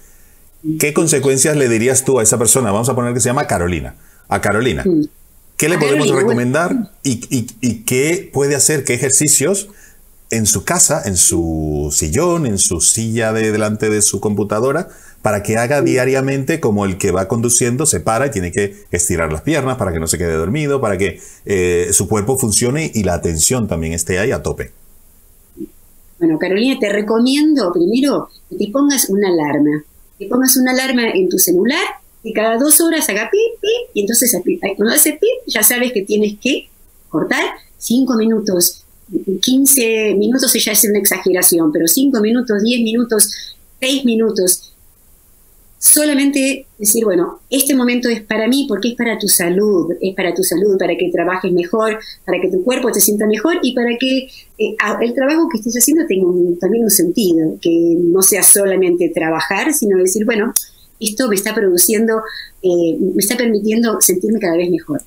¿Qué 0.79 0.93
consecuencias 0.93 1.55
le 1.55 1.69
dirías 1.69 2.03
tú 2.03 2.19
a 2.19 2.23
esa 2.23 2.37
persona? 2.37 2.71
Vamos 2.71 2.89
a 2.89 2.95
poner 2.95 3.13
que 3.13 3.19
se 3.19 3.29
llama 3.29 3.47
Carolina. 3.47 3.95
A 4.27 4.41
Carolina. 4.41 4.83
¿Qué 5.55 5.69
le 5.69 5.77
podemos 5.77 6.09
recomendar 6.09 6.91
y, 7.03 7.79
qué 7.83 8.29
puede 8.31 8.55
hacer? 8.55 8.83
¿Qué 8.83 8.93
ejercicios 8.93 9.69
en 10.29 10.45
su 10.45 10.65
casa, 10.65 11.01
en 11.05 11.15
su 11.15 11.89
sillón, 11.93 12.45
en 12.45 12.57
su 12.57 12.81
silla 12.81 13.31
de 13.31 13.51
delante 13.51 13.89
de 13.89 14.01
su 14.01 14.19
computadora, 14.19 14.89
para 15.21 15.41
que 15.41 15.57
haga 15.57 15.81
diariamente 15.81 16.59
como 16.59 16.85
el 16.85 16.97
que 16.97 17.11
va 17.11 17.27
conduciendo, 17.27 17.85
se 17.85 18.01
para 18.01 18.27
y 18.27 18.31
tiene 18.31 18.51
que 18.51 18.75
estirar 18.91 19.31
las 19.31 19.41
piernas 19.41 19.77
para 19.77 19.93
que 19.93 19.99
no 19.99 20.07
se 20.07 20.17
quede 20.17 20.33
dormido, 20.33 20.81
para 20.81 20.97
que 20.97 21.21
eh, 21.45 21.89
su 21.91 22.09
cuerpo 22.09 22.37
funcione 22.37 22.91
y 22.93 23.03
la 23.03 23.13
atención 23.13 23.67
también 23.67 23.93
esté 23.93 24.19
ahí 24.19 24.31
a 24.31 24.43
tope? 24.43 24.71
Bueno, 26.19 26.37
Carolina, 26.37 26.77
te 26.79 26.89
recomiendo 26.89 27.71
primero 27.71 28.29
que 28.49 28.57
te 28.57 28.71
pongas 28.71 29.09
una 29.09 29.29
alarma 29.29 29.83
que 30.17 30.27
pongas 30.27 30.57
una 30.57 30.71
alarma 30.71 31.09
en 31.09 31.29
tu 31.29 31.37
celular 31.37 31.85
y 32.23 32.33
cada 32.33 32.57
dos 32.57 32.81
horas 32.81 33.07
haga 33.09 33.29
pip, 33.31 33.61
pip, 33.61 33.89
y 33.93 34.01
entonces 34.01 34.35
cuando 34.75 34.93
hace 34.93 35.13
pip 35.13 35.47
ya 35.47 35.63
sabes 35.63 35.93
que 35.93 36.01
tienes 36.01 36.37
que 36.41 36.69
cortar 37.09 37.45
cinco 37.77 38.15
minutos, 38.15 38.83
15 39.41 40.15
minutos 40.15 40.53
ya 40.53 40.73
es 40.73 40.83
una 40.83 40.99
exageración, 40.99 41.71
pero 41.71 41.87
cinco 41.87 42.19
minutos, 42.19 42.61
10 42.61 42.81
minutos, 42.81 43.29
6 43.79 44.05
minutos, 44.05 44.73
solamente 45.79 46.65
decir, 46.77 47.03
bueno, 47.05 47.39
este 47.49 47.75
momento 47.75 48.09
es 48.09 48.21
para 48.21 48.47
mí 48.47 48.65
porque 48.67 48.89
es 48.89 48.95
para 48.95 49.17
tu 49.19 49.27
salud, 49.27 49.93
es 50.01 50.15
para 50.15 50.33
tu 50.33 50.43
salud, 50.43 50.77
para 50.77 50.95
que 50.97 51.11
trabajes 51.11 51.51
mejor, 51.51 51.99
para 52.25 52.41
que 52.41 52.49
tu 52.49 52.63
cuerpo 52.63 52.91
te 52.91 52.99
sienta 52.99 53.27
mejor 53.27 53.59
y 53.61 53.73
para 53.73 53.97
que 53.99 54.27
eh, 54.57 54.75
el 55.01 55.13
trabajo 55.13 55.47
que 55.49 55.57
estés 55.57 55.75
haciendo 55.77 56.05
tenga 56.07 56.27
también 56.59 56.83
un 56.83 56.89
sentido, 56.89 57.57
que 57.61 57.95
no 57.97 58.21
sea 58.21 58.41
solamente 58.41 59.09
trabajar, 59.09 59.73
sino 59.73 59.97
decir, 59.97 60.25
bueno, 60.25 60.53
esto 60.99 61.27
me 61.29 61.35
está 61.35 61.53
produciendo, 61.53 62.21
eh, 62.63 62.97
me 62.99 63.21
está 63.21 63.37
permitiendo 63.37 64.01
sentirme 64.01 64.39
cada 64.39 64.57
vez 64.57 64.71
mejor. 64.71 65.01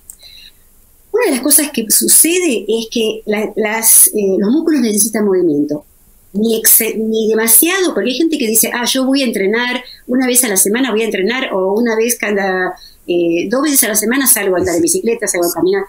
Una 1.13 1.25
de 1.27 1.31
las 1.33 1.41
cosas 1.41 1.71
que 1.73 1.91
sucede 1.91 2.65
es 2.69 2.87
que 2.93 3.23
las, 3.27 4.09
eh, 4.09 4.37
los 4.39 4.53
músculos 4.53 4.81
necesitan 4.83 5.25
movimiento 5.25 5.85
ni, 6.33 6.63
ni 6.97 7.29
demasiado, 7.29 7.93
porque 7.95 8.11
hay 8.11 8.17
gente 8.17 8.39
que 8.39 8.47
dice, 8.47 8.71
ah, 8.73 8.85
yo 8.85 9.05
voy 9.05 9.23
a 9.23 9.27
entrenar 9.27 9.83
una 10.07 10.27
vez 10.27 10.45
a 10.45 10.49
la 10.49 10.57
semana, 10.57 10.91
voy 10.91 11.03
a 11.03 11.07
entrenar, 11.07 11.53
o 11.53 11.75
una 11.75 11.97
vez 11.97 12.17
cada, 12.17 12.75
eh, 13.07 13.49
dos 13.49 13.63
veces 13.63 13.85
a 13.85 13.89
la 13.89 13.97
semana 13.97 14.27
salgo 14.27 14.57
a 14.57 14.59
andar 14.59 14.77
en 14.77 14.83
bicicleta, 14.83 15.27
salgo 15.27 15.49
a 15.49 15.53
caminar. 15.53 15.85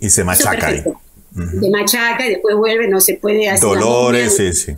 y 0.00 0.10
se 0.10 0.24
machaca 0.24 0.66
ahí. 0.66 0.82
Se 1.60 1.70
machaca 1.70 2.26
y 2.26 2.30
después 2.30 2.56
vuelve, 2.56 2.88
no 2.88 3.00
se 3.00 3.14
puede 3.14 3.48
hacer. 3.48 3.68
Dolores, 3.68 4.36
sí, 4.36 4.52
sí. 4.52 4.76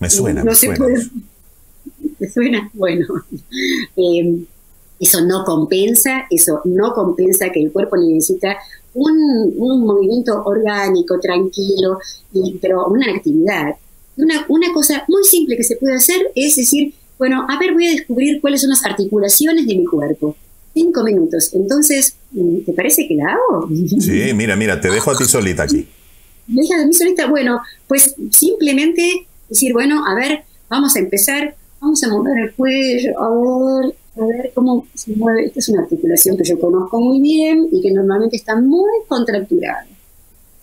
Me 0.00 0.10
suena. 0.10 0.40
No 0.42 0.50
me 0.50 0.54
se 0.56 0.66
suena. 0.66 0.78
puede. 0.84 1.06
¿Me 2.18 2.28
suena? 2.28 2.70
Bueno. 2.74 3.06
Em, 3.96 4.46
eso 5.00 5.20
no 5.22 5.44
compensa, 5.44 6.26
eso 6.30 6.60
no 6.64 6.92
compensa 6.94 7.50
que 7.50 7.60
el 7.62 7.72
cuerpo 7.72 7.96
necesita 7.96 8.56
un, 8.94 9.52
un 9.56 9.84
movimiento 9.84 10.42
orgánico, 10.44 11.18
tranquilo, 11.20 11.98
y, 12.32 12.58
pero 12.58 12.86
una 12.86 13.12
actividad. 13.12 13.74
Una, 14.16 14.46
una 14.48 14.72
cosa 14.72 15.04
muy 15.08 15.24
simple 15.24 15.56
que 15.56 15.64
se 15.64 15.76
puede 15.76 15.94
hacer 15.94 16.30
es 16.34 16.56
decir, 16.56 16.94
bueno, 17.18 17.46
a 17.48 17.58
ver, 17.58 17.72
voy 17.72 17.86
a 17.86 17.90
descubrir 17.92 18.40
cuáles 18.40 18.60
son 18.60 18.70
las 18.70 18.84
articulaciones 18.84 19.66
de 19.66 19.76
mi 19.76 19.84
cuerpo. 19.84 20.36
Cinco 20.72 21.04
minutos. 21.04 21.54
Entonces, 21.54 22.16
¿te 22.66 22.72
parece 22.72 23.06
que 23.06 23.14
la 23.14 23.32
hago? 23.32 23.68
Sí, 24.00 24.32
mira, 24.34 24.56
mira, 24.56 24.80
te 24.80 24.90
dejo 24.90 25.10
a 25.10 25.16
ti 25.16 25.24
solita 25.24 25.62
aquí. 25.62 25.86
Me 26.48 26.62
dejas 26.62 26.82
a 26.82 26.86
mí 26.86 26.92
solita. 26.92 27.28
Bueno, 27.28 27.60
pues 27.86 28.16
simplemente 28.30 29.26
decir, 29.48 29.72
bueno, 29.72 30.04
a 30.04 30.14
ver, 30.14 30.42
vamos 30.68 30.96
a 30.96 30.98
empezar, 30.98 31.54
vamos 31.80 32.02
a 32.02 32.08
mover 32.08 32.38
el 32.38 32.54
cuello, 32.54 33.12
a 33.20 33.30
ver, 33.30 33.94
a 34.16 34.26
ver 34.26 34.52
cómo 34.52 34.86
se 34.94 35.12
mueve. 35.12 35.46
Esta 35.46 35.60
es 35.60 35.68
una 35.68 35.82
articulación 35.82 36.36
que 36.36 36.44
yo 36.44 36.58
conozco 36.58 37.00
muy 37.00 37.20
bien 37.20 37.68
y 37.70 37.80
que 37.80 37.92
normalmente 37.92 38.36
está 38.36 38.56
muy 38.60 38.90
contracturada. 39.06 39.86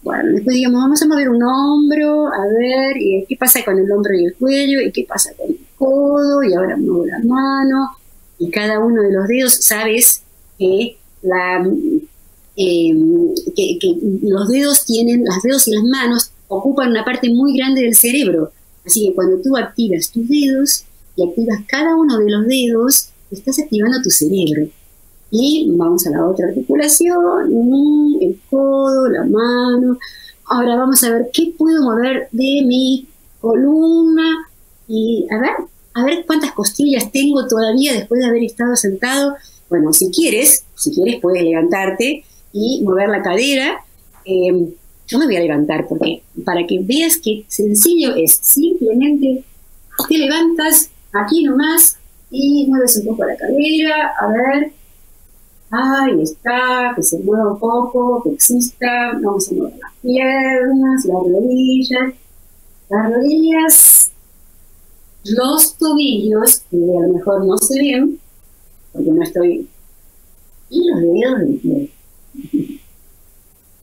Bueno, 0.04 0.32
después 0.34 0.56
digamos, 0.56 0.82
vamos 0.82 1.02
a 1.02 1.08
mover 1.08 1.30
un 1.30 1.44
hombro, 1.44 2.28
a 2.28 2.48
ver, 2.48 2.98
y 2.98 3.26
qué 3.28 3.36
pasa 3.36 3.64
con 3.64 3.78
el 3.78 3.92
hombro 3.92 4.14
y 4.16 4.26
el 4.26 4.36
cuello, 4.36 4.82
y 4.82 4.92
qué 4.92 5.06
pasa 5.08 5.32
con 5.38 5.50
el 5.50 5.60
codo, 5.78 6.44
y 6.44 6.54
ahora 6.54 6.76
muevo 6.76 7.06
la 7.06 7.20
mano, 7.20 7.92
y 8.40 8.50
cada 8.50 8.80
uno 8.80 9.04
de 9.04 9.12
los 9.12 9.28
dedos, 9.28 9.54
sabes 9.54 10.24
que 10.58 10.98
la 11.22 11.64
em, 12.56 13.36
que, 13.56 13.78
los 14.24 14.50
dedos 14.50 14.86
tienen, 14.86 15.24
los 15.24 15.42
dedos 15.44 15.68
y 15.68 15.72
las 15.72 15.84
manos 15.84 16.32
ocupan 16.48 16.90
una 16.90 17.06
parte 17.06 17.30
muy 17.32 17.56
grande 17.56 17.82
del 17.82 17.96
cerebro. 17.96 18.52
Así 18.86 19.06
que 19.06 19.14
cuando 19.14 19.40
tú 19.42 19.56
activas 19.56 20.12
tus 20.12 20.28
dedos 20.28 20.86
y 21.16 21.28
activas 21.28 21.62
cada 21.68 21.96
uno 21.96 22.18
de 22.18 22.32
los 22.32 22.48
dedos, 22.48 23.10
estás 23.30 23.60
activando 23.60 24.02
tu 24.02 24.10
cerebro. 24.10 24.68
Y 25.32 25.72
vamos 25.72 26.06
a 26.06 26.12
la 26.12 26.26
otra 26.26 26.48
articulación, 26.48 27.50
el 28.22 28.40
codo, 28.50 29.08
la 29.08 29.24
mano. 29.24 29.98
Ahora 30.46 30.76
vamos 30.76 31.04
a 31.04 31.12
ver 31.12 31.30
qué 31.34 31.54
puedo 31.58 31.82
mover 31.84 32.28
de 32.32 32.64
mi 32.66 33.08
columna 33.40 34.48
y 34.88 35.26
a 35.32 35.40
ver, 35.40 35.52
a 35.94 36.04
ver 36.04 36.26
cuántas 36.26 36.52
costillas 36.52 37.12
tengo 37.12 37.48
todavía 37.48 37.94
después 37.94 38.20
de 38.20 38.28
haber 38.28 38.44
estado 38.44 38.76
sentado. 38.76 39.36
Bueno, 39.70 39.94
si 39.94 40.12
quieres, 40.12 40.66
si 40.76 40.92
quieres 40.92 41.22
puedes 41.22 41.44
levantarte 41.44 42.26
y 42.52 42.82
mover 42.84 43.10
la 43.10 43.22
cadera. 43.22 43.86
Em, 44.26 44.68
yo 45.08 45.18
me 45.18 45.26
voy 45.26 45.38
a 45.38 45.42
levantar 45.42 45.88
porque 45.88 46.24
para 46.46 46.68
que 46.68 46.80
veas 46.80 47.18
qué 47.18 47.46
sencillo 47.48 48.16
es, 48.16 48.34
simplemente 48.34 49.44
te 50.08 50.18
levantas 50.18 50.90
aquí 51.14 51.44
nomás 51.44 51.98
y 52.30 52.66
mueves 52.68 52.96
un 52.98 53.06
poco 53.08 53.26
la 53.26 53.36
cadera, 53.36 54.14
a 54.20 54.28
ver, 54.28 54.72
ahí 55.72 56.22
está, 56.22 56.94
que 56.96 57.02
se 57.02 57.20
mueva 57.20 57.54
un 57.54 57.60
poco, 57.60 58.22
que 58.24 58.32
exista, 58.32 59.14
vamos 59.22 59.50
a 59.50 59.54
mover 59.56 59.74
las 59.80 59.94
piernas, 60.02 61.06
las 61.06 61.24
rodillas, 61.24 62.14
las 62.90 63.14
rodillas, 63.14 64.12
los 65.24 65.78
tobillos, 65.78 66.60
que 66.70 66.78
a 66.78 67.08
lo 67.08 67.14
mejor 67.14 67.46
no 67.46 67.58
se 67.58 67.80
ven, 67.80 68.20
porque 68.92 69.12
no 69.12 69.24
estoy, 69.24 69.68
y 70.70 70.90
los 70.90 71.02
dedos. 71.02 71.82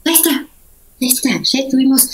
Ahí 0.05 0.15
está, 0.15 0.49
ahí 1.03 1.09
está, 1.09 1.29
ya 1.43 1.59
estuvimos 1.59 2.09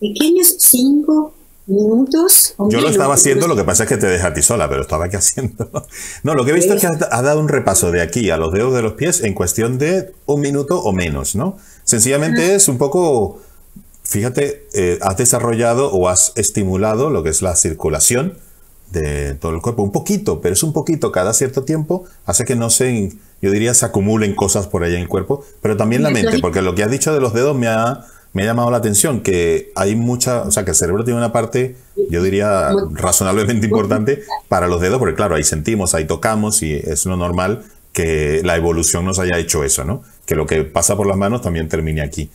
pequeños 0.00 0.54
cinco 0.58 1.34
minutos. 1.68 2.54
Yo 2.70 2.80
lo 2.80 2.88
estaba 2.88 3.14
haciendo, 3.14 3.46
lo 3.46 3.56
que 3.56 3.64
pasa 3.64 3.84
es 3.84 3.88
que 3.88 3.96
te 3.96 4.06
deja 4.06 4.28
a 4.28 4.34
ti 4.34 4.42
sola, 4.42 4.68
pero 4.68 4.82
estaba 4.82 5.06
aquí 5.06 5.16
haciendo. 5.16 5.70
No, 6.22 6.34
lo 6.34 6.44
que 6.44 6.50
he 6.50 6.54
visto 6.54 6.74
es 6.74 6.80
que 6.80 6.86
has, 6.86 6.98
dado 6.98 7.40
un 7.40 7.48
repaso 7.48 7.90
de 7.90 8.02
aquí 8.02 8.30
a 8.30 8.36
los 8.36 8.52
dedos 8.52 8.74
de 8.74 8.82
los 8.82 8.94
pies 8.94 9.22
en 9.22 9.34
cuestión 9.34 9.78
de 9.78 10.12
un 10.26 10.40
minuto 10.40 10.80
o 10.80 10.92
menos, 10.92 11.36
¿no? 11.36 11.56
Sencillamente 11.84 12.54
es 12.54 12.68
un 12.68 12.78
poco, 12.78 13.40
fíjate, 14.02 14.66
eh, 14.74 14.98
has 15.00 15.16
desarrollado 15.16 15.90
o 15.92 16.08
has 16.08 16.32
estimulado 16.36 17.10
lo 17.10 17.22
que 17.22 17.30
es 17.30 17.42
la 17.42 17.56
circulación 17.56 18.38
de 18.90 19.34
todo 19.34 19.54
el 19.54 19.62
cuerpo. 19.62 19.82
Un 19.82 19.92
poquito, 19.92 20.40
pero 20.40 20.54
es 20.54 20.62
un 20.62 20.72
poquito 20.72 21.12
cada 21.12 21.32
cierto 21.32 21.64
tiempo, 21.64 22.04
hace 22.26 22.44
que 22.44 22.56
no 22.56 22.70
se, 22.70 23.12
yo 23.40 23.50
diría, 23.50 23.74
se 23.74 23.86
acumulen 23.86 24.34
cosas 24.34 24.66
por 24.66 24.84
ahí 24.84 24.94
en 24.94 25.02
el 25.02 25.08
cuerpo, 25.08 25.44
pero 25.62 25.76
también 25.76 26.02
la 26.02 26.10
mente, 26.10 26.38
porque 26.40 26.62
lo 26.62 26.74
que 26.74 26.84
has 26.84 26.90
dicho 26.90 27.12
de 27.12 27.20
los 27.20 27.32
dedos 27.32 27.56
me 27.56 27.68
ha 27.68 28.06
me 28.32 28.42
ha 28.42 28.46
llamado 28.46 28.70
la 28.70 28.76
atención 28.76 29.20
que 29.20 29.72
hay 29.74 29.96
mucha, 29.96 30.42
o 30.42 30.50
sea, 30.50 30.64
que 30.64 30.70
el 30.70 30.76
cerebro 30.76 31.04
tiene 31.04 31.18
una 31.18 31.32
parte, 31.32 31.76
yo 32.10 32.22
diría, 32.22 32.70
razonablemente 32.92 33.66
importante 33.66 34.22
para 34.48 34.68
los 34.68 34.80
dedos, 34.80 34.98
porque 34.98 35.14
claro, 35.14 35.34
ahí 35.34 35.44
sentimos, 35.44 35.94
ahí 35.94 36.06
tocamos 36.06 36.62
y 36.62 36.74
es 36.74 37.06
lo 37.06 37.16
normal 37.16 37.64
que 37.92 38.42
la 38.44 38.56
evolución 38.56 39.04
nos 39.04 39.18
haya 39.18 39.38
hecho 39.38 39.64
eso, 39.64 39.84
¿no? 39.84 40.02
Que 40.26 40.36
lo 40.36 40.46
que 40.46 40.62
pasa 40.64 40.96
por 40.96 41.06
las 41.06 41.16
manos 41.16 41.42
también 41.42 41.68
termine 41.68 42.02
aquí. 42.02 42.30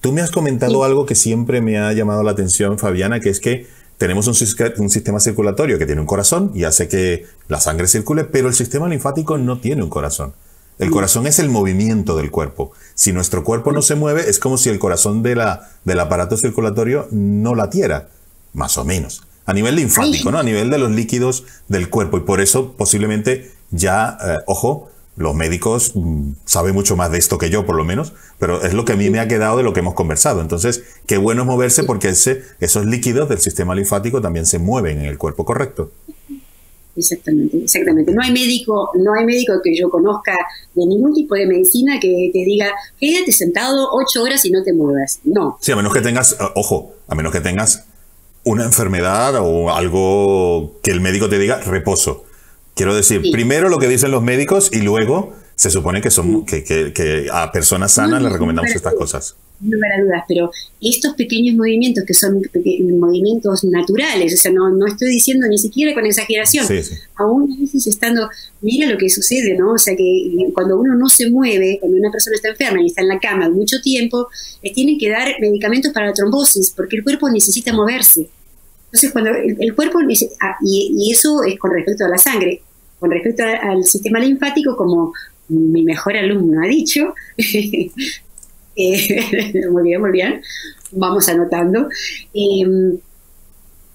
Tú 0.00 0.12
me 0.12 0.20
has 0.20 0.30
comentado 0.30 0.84
algo 0.84 1.04
que 1.04 1.14
siempre 1.14 1.60
me 1.60 1.78
ha 1.78 1.92
llamado 1.92 2.22
la 2.22 2.30
atención, 2.30 2.78
Fabiana, 2.78 3.20
que 3.20 3.30
es 3.30 3.40
que 3.40 3.66
tenemos 3.98 4.26
un, 4.26 4.34
sistema 4.34 5.20
circulatorio 5.20 5.78
que 5.78 5.84
tiene 5.84 6.00
un 6.00 6.06
corazón 6.06 6.52
y 6.54 6.64
hace 6.64 6.88
que 6.88 7.26
la 7.48 7.60
sangre 7.60 7.86
circule, 7.86 8.24
pero 8.24 8.48
el 8.48 8.54
sistema 8.54 8.88
linfático 8.88 9.36
no 9.36 9.60
tiene 9.60 9.82
un 9.82 9.90
corazón. 9.90 10.32
El 10.80 10.90
corazón 10.90 11.26
es 11.26 11.38
el 11.38 11.50
movimiento 11.50 12.16
del 12.16 12.30
cuerpo. 12.30 12.72
Si 12.94 13.12
nuestro 13.12 13.44
cuerpo 13.44 13.70
no 13.70 13.82
se 13.82 13.96
mueve, 13.96 14.30
es 14.30 14.38
como 14.38 14.56
si 14.56 14.70
el 14.70 14.78
corazón 14.78 15.22
de 15.22 15.36
la, 15.36 15.68
del 15.84 16.00
aparato 16.00 16.38
circulatorio 16.38 17.06
no 17.10 17.54
latiera, 17.54 18.08
más 18.54 18.78
o 18.78 18.84
menos. 18.86 19.22
A 19.44 19.52
nivel 19.52 19.76
linfático, 19.76 20.30
¿no? 20.30 20.38
A 20.38 20.42
nivel 20.42 20.70
de 20.70 20.78
los 20.78 20.90
líquidos 20.90 21.44
del 21.68 21.90
cuerpo. 21.90 22.16
Y 22.16 22.20
por 22.20 22.40
eso 22.40 22.72
posiblemente 22.78 23.52
ya, 23.70 24.16
eh, 24.24 24.38
ojo, 24.46 24.88
los 25.16 25.34
médicos 25.34 25.92
mm, 25.96 26.30
saben 26.46 26.72
mucho 26.72 26.96
más 26.96 27.10
de 27.10 27.18
esto 27.18 27.36
que 27.36 27.50
yo, 27.50 27.66
por 27.66 27.76
lo 27.76 27.84
menos, 27.84 28.14
pero 28.38 28.62
es 28.62 28.72
lo 28.72 28.86
que 28.86 28.94
a 28.94 28.96
mí 28.96 29.10
me 29.10 29.20
ha 29.20 29.28
quedado 29.28 29.58
de 29.58 29.62
lo 29.62 29.74
que 29.74 29.80
hemos 29.80 29.92
conversado. 29.92 30.40
Entonces, 30.40 30.82
qué 31.04 31.18
bueno 31.18 31.42
es 31.42 31.46
moverse 31.46 31.84
porque 31.84 32.08
ese, 32.08 32.42
esos 32.58 32.86
líquidos 32.86 33.28
del 33.28 33.40
sistema 33.40 33.74
linfático 33.74 34.22
también 34.22 34.46
se 34.46 34.58
mueven 34.58 35.00
en 35.00 35.04
el 35.04 35.18
cuerpo, 35.18 35.44
¿correcto? 35.44 35.92
Exactamente, 37.00 37.56
exactamente. 37.56 38.12
No 38.12 38.22
hay 38.22 38.30
médico, 38.30 38.90
no 38.94 39.14
hay 39.14 39.24
médico 39.24 39.54
que 39.64 39.74
yo 39.74 39.88
conozca 39.88 40.34
de 40.74 40.84
ningún 40.84 41.14
tipo 41.14 41.34
de 41.34 41.46
medicina 41.46 41.98
que 41.98 42.30
te 42.30 42.44
diga, 42.44 42.72
quédate 43.00 43.32
sentado 43.32 43.88
ocho 43.92 44.22
horas 44.22 44.44
y 44.44 44.50
no 44.50 44.62
te 44.62 44.74
muevas. 44.74 45.20
No. 45.24 45.56
Sí, 45.60 45.72
a 45.72 45.76
menos 45.76 45.94
que 45.94 46.02
tengas, 46.02 46.36
ojo, 46.54 46.94
a 47.08 47.14
menos 47.14 47.32
que 47.32 47.40
tengas 47.40 47.84
una 48.44 48.64
enfermedad 48.64 49.36
o 49.40 49.70
algo 49.70 50.78
que 50.82 50.90
el 50.90 51.00
médico 51.00 51.30
te 51.30 51.38
diga 51.38 51.60
reposo. 51.60 52.24
Quiero 52.74 52.94
decir, 52.94 53.22
primero 53.32 53.70
lo 53.70 53.78
que 53.78 53.88
dicen 53.88 54.10
los 54.10 54.22
médicos 54.22 54.70
y 54.72 54.82
luego 54.82 55.32
se 55.56 55.70
supone 55.70 56.02
que, 56.02 56.10
son, 56.10 56.44
que, 56.44 57.28
a 57.32 57.50
personas 57.50 57.92
sanas 57.92 58.22
les 58.22 58.30
recomendamos 58.30 58.70
estas 58.70 58.94
cosas. 58.94 59.36
No 59.60 59.76
me 59.78 60.02
dudas, 60.02 60.24
pero 60.26 60.50
estos 60.80 61.14
pequeños 61.14 61.54
movimientos 61.54 62.04
que 62.06 62.14
son 62.14 62.40
movimientos 62.98 63.62
naturales, 63.64 64.32
o 64.32 64.36
sea, 64.36 64.50
no, 64.52 64.70
no 64.70 64.86
estoy 64.86 65.10
diciendo 65.10 65.46
ni 65.48 65.58
siquiera 65.58 65.92
con 65.92 66.06
exageración, 66.06 66.66
aún 67.16 67.52
a 67.52 67.60
veces 67.60 67.86
estando, 67.86 68.28
mira 68.62 68.88
lo 68.88 68.96
que 68.96 69.10
sucede, 69.10 69.56
¿no? 69.58 69.72
O 69.72 69.78
sea, 69.78 69.94
que 69.94 70.50
cuando 70.54 70.78
uno 70.78 70.94
no 70.96 71.08
se 71.08 71.28
mueve, 71.30 71.76
cuando 71.78 71.98
una 71.98 72.10
persona 72.10 72.36
está 72.36 72.48
enferma 72.48 72.82
y 72.82 72.86
está 72.86 73.02
en 73.02 73.08
la 73.08 73.18
cama 73.18 73.50
mucho 73.50 73.80
tiempo, 73.82 74.28
le 74.62 74.70
tienen 74.70 74.98
que 74.98 75.10
dar 75.10 75.28
medicamentos 75.40 75.92
para 75.92 76.06
la 76.06 76.12
trombosis, 76.14 76.72
porque 76.74 76.96
el 76.96 77.04
cuerpo 77.04 77.28
necesita 77.28 77.72
moverse. 77.72 78.28
Entonces, 78.86 79.12
cuando 79.12 79.30
el, 79.30 79.74
cuerpo, 79.74 79.98
ah, 80.40 80.56
y, 80.64 80.94
y, 80.98 81.12
eso 81.12 81.44
es 81.44 81.58
con 81.58 81.72
respecto 81.72 82.06
a 82.06 82.08
la 82.08 82.18
sangre, 82.18 82.62
con 82.98 83.10
respecto 83.10 83.44
al 83.44 83.84
sistema 83.84 84.18
linfático, 84.18 84.74
como 84.74 85.12
mi 85.48 85.82
mejor 85.84 86.16
alumno 86.16 86.62
ha 86.62 86.66
dicho, 86.66 87.14
eh, 88.80 89.68
muy 89.70 89.82
bien, 89.82 90.00
muy 90.00 90.10
bien, 90.10 90.42
vamos 90.92 91.28
anotando, 91.28 91.88
em, 92.34 92.98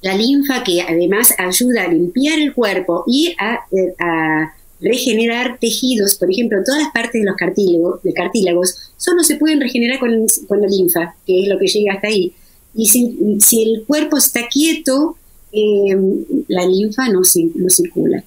la 0.02 0.16
linfa 0.16 0.64
que 0.64 0.82
además 0.82 1.34
ayuda 1.38 1.84
a 1.84 1.88
limpiar 1.88 2.40
el 2.40 2.54
cuerpo 2.54 3.04
y 3.08 3.36
a, 3.40 4.54
regenerar 4.82 5.58
tejidos, 5.60 6.16
por 6.16 6.30
ejemplo, 6.30 6.60
todas 6.64 6.84
las 6.84 6.92
partes 6.92 7.22
de 7.22 7.26
los 7.26 7.38
cartílagos, 7.38 8.04
de 8.04 8.14
cartílagos 8.14 8.76
solo 8.98 9.24
se 9.24 9.38
pueden 9.38 9.62
regenerar 9.62 10.00
con, 10.00 10.12
la 10.12 10.68
linfa, 10.68 11.16
que 11.26 11.44
es 11.44 11.48
lo 11.48 11.58
que 11.58 11.68
llega 11.68 11.94
hasta 11.94 12.10
ahí. 12.10 12.34
Y 12.76 12.88
si, 12.88 13.64
el 13.64 13.86
cuerpo 13.88 14.18
está 14.18 14.48
quieto, 14.48 15.18
em, 15.54 16.26
la 16.50 16.68
linfa 16.68 17.08
no, 17.08 17.22
no 17.22 17.70
circula. 17.70 18.24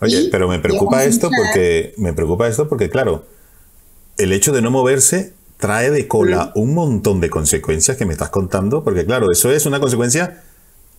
Oye, 0.00 0.28
pero 0.30 0.48
me 0.48 0.58
preocupa 0.60 1.04
esto 1.04 1.28
porque 1.36 1.92
me 1.96 2.12
preocupa 2.12 2.48
esto 2.48 2.68
porque 2.68 2.88
claro, 2.88 3.24
el 4.16 4.32
hecho 4.32 4.52
de 4.52 4.62
no 4.62 4.70
moverse 4.70 5.32
trae 5.60 5.90
de 5.90 6.08
cola 6.08 6.52
un 6.54 6.74
montón 6.74 7.20
de 7.20 7.30
consecuencias 7.30 7.96
que 7.96 8.06
me 8.06 8.12
estás 8.12 8.30
contando, 8.30 8.82
porque 8.82 9.04
claro, 9.04 9.30
eso 9.30 9.52
es 9.52 9.66
una 9.66 9.78
consecuencia 9.78 10.42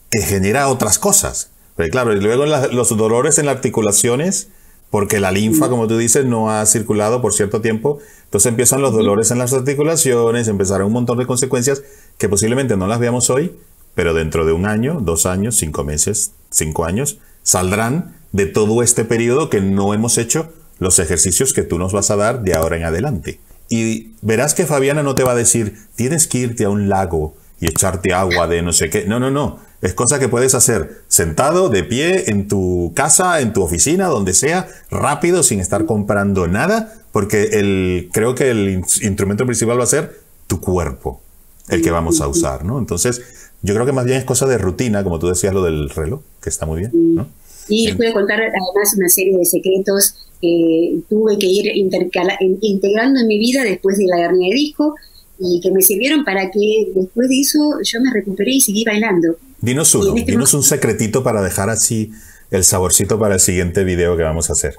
que 0.10 0.22
genera 0.22 0.70
otras 0.70 1.00
cosas. 1.00 1.50
Pero 1.75 1.89
claro, 1.89 2.13
y 2.13 2.22
luego 2.22 2.46
los 2.46 2.96
dolores 2.96 3.39
en 3.39 3.48
las 3.48 3.56
articulaciones, 3.56 4.50
porque 4.89 5.20
la 5.20 5.32
linfa, 5.32 5.70
como 5.70 5.88
tú 5.88 5.98
dices, 5.98 6.25
no 6.25 6.51
ha 6.51 6.65
circulado 6.65 7.22
por 7.22 7.34
cierto 7.34 7.62
tiempo, 7.62 8.00
entonces 8.25 8.50
empiezan 8.50 8.81
los 8.81 8.94
dolores 8.94 9.31
en 9.31 9.40
las 9.40 9.53
articulaciones, 9.53 10.48
empezarán 10.48 10.88
un 10.88 10.94
montón 10.94 11.18
de 11.18 11.25
consecuencias 11.25 11.81
que 12.18 12.29
posiblemente 12.29 12.77
no 12.77 12.88
las 12.88 13.00
veamos 13.00 13.29
hoy, 13.29 13.55
pero 13.96 14.14
dentro 14.14 14.46
de 14.46 14.53
un 14.53 14.66
año, 14.66 15.00
dos 15.01 15.25
años, 15.25 15.55
cinco 15.55 15.83
meses, 15.83 16.33
cinco 16.50 16.86
años, 16.86 17.20
saldrán 17.44 18.16
de 18.31 18.46
todo 18.46 18.83
este 18.83 19.05
periodo 19.05 19.50
que 19.50 19.62
no 19.62 19.94
hemos 19.94 20.18
hecho 20.18 20.53
los 20.79 21.00
ejercicios 21.00 21.53
que 21.53 21.64
tú 21.64 21.77
nos 21.77 21.94
vas 21.94 22.12
a 22.12 22.16
dar 22.16 22.42
de 22.42 22.53
ahora 22.53 22.77
en 22.77 22.83
adelante. 22.83 23.40
Y 23.72 24.12
verás 24.22 24.53
que 24.53 24.66
Fabiana 24.66 25.01
no 25.01 25.16
te 25.16 25.24
va 25.24 25.31
a 25.31 25.36
decir, 25.36 25.77
tienes 25.96 26.27
que 26.27 26.40
irte 26.40 26.66
a 26.66 26.70
un 26.70 26.90
lago 26.90 27.34
y 27.62 27.68
echarte 27.68 28.14
agua 28.14 28.46
de 28.46 28.62
no 28.62 28.74
sé 28.74 28.90
qué. 28.90 29.05
No, 29.05 29.18
no, 29.18 29.31
no. 29.31 29.60
Es 29.81 29.94
cosa 29.94 30.20
que 30.20 30.27
puedes 30.27 30.55
hacer 30.55 31.03
sentado, 31.07 31.70
de 31.70 31.86
pie, 31.86 32.29
en 32.29 32.50
tu 32.50 32.92
casa, 32.94 33.40
en 33.40 33.53
tu 33.53 33.64
oficina, 33.64 34.07
donde 34.07 34.34
sea, 34.34 34.68
rápido, 34.92 35.42
sin 35.42 35.62
estar 35.62 35.86
comprando 35.86 36.50
nada, 36.50 36.94
porque 37.14 37.44
el, 37.53 38.10
creo 38.12 38.36
que 38.36 38.51
el 38.51 38.68
instrumento 39.01 39.46
principal 39.46 39.79
va 39.79 39.86
a 39.86 39.88
ser 39.88 40.20
tu 40.48 40.60
cuerpo, 40.60 41.22
el 41.70 41.81
que 41.81 41.92
vamos 41.92 42.20
a 42.20 42.27
usar, 42.27 42.66
¿no? 42.66 42.77
Entonces, 42.77 43.22
yo 43.62 43.74
creo 43.74 43.86
que 43.86 43.94
más 43.94 44.03
bien 44.03 44.18
es 44.18 44.25
cosa 44.25 44.48
de 44.48 44.57
rutina, 44.57 45.01
como 45.05 45.18
tú 45.18 45.29
decías 45.29 45.53
lo 45.53 45.64
del 45.64 45.90
reloj, 45.90 46.20
que 46.44 46.50
está 46.50 46.66
muy 46.66 46.79
bien, 46.81 47.16
¿no? 47.16 47.27
Y 47.70 47.88
les 47.88 47.96
puedo 47.96 48.12
contar 48.12 48.38
además 48.38 48.94
una 48.98 49.07
serie 49.07 49.38
de 49.38 49.46
secretos 49.46 50.16
que 50.42 51.00
tuve 51.10 51.38
que 51.38 51.48
ir 51.48 51.72
integrando 51.75 53.20
en 53.20 53.27
mi 53.27 53.40
vida 53.40 53.64
después 53.64 53.98
de 53.98 54.06
la 54.08 54.20
hernia 54.22 54.50
de 54.50 54.56
disco 54.56 54.96
y 55.40 55.60
que 55.62 55.72
me 55.72 55.82
sirvieron 55.82 56.24
para 56.24 56.51
que 56.51 56.92
después 56.96 57.30
de 57.30 57.40
eso 57.40 57.77
yo 57.84 58.01
me 58.01 58.12
recuperé 58.12 58.51
y 58.54 58.62
seguí 58.62 58.84
bailando. 58.84 59.38
Dinos 59.60 59.94
uno, 59.96 60.16
este 60.16 60.32
dinos 60.32 60.54
un 60.54 60.64
secretito 60.64 61.24
para 61.24 61.42
dejar 61.42 61.70
así 61.70 62.12
el 62.51 62.64
saborcito 62.64 63.18
para 63.18 63.36
el 63.36 63.40
siguiente 63.40 63.84
video 63.84 64.18
que 64.18 64.24
vamos 64.24 64.50
a 64.50 64.54
hacer. 64.54 64.75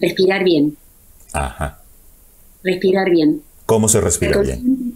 Respirar 0.00 0.44
bien. 0.44 0.76
Ajá. 1.32 1.80
Respirar 2.62 3.10
bien. 3.10 3.42
¿Cómo 3.66 3.88
se 3.88 4.00
respira 4.00 4.40
bien? 4.40 4.93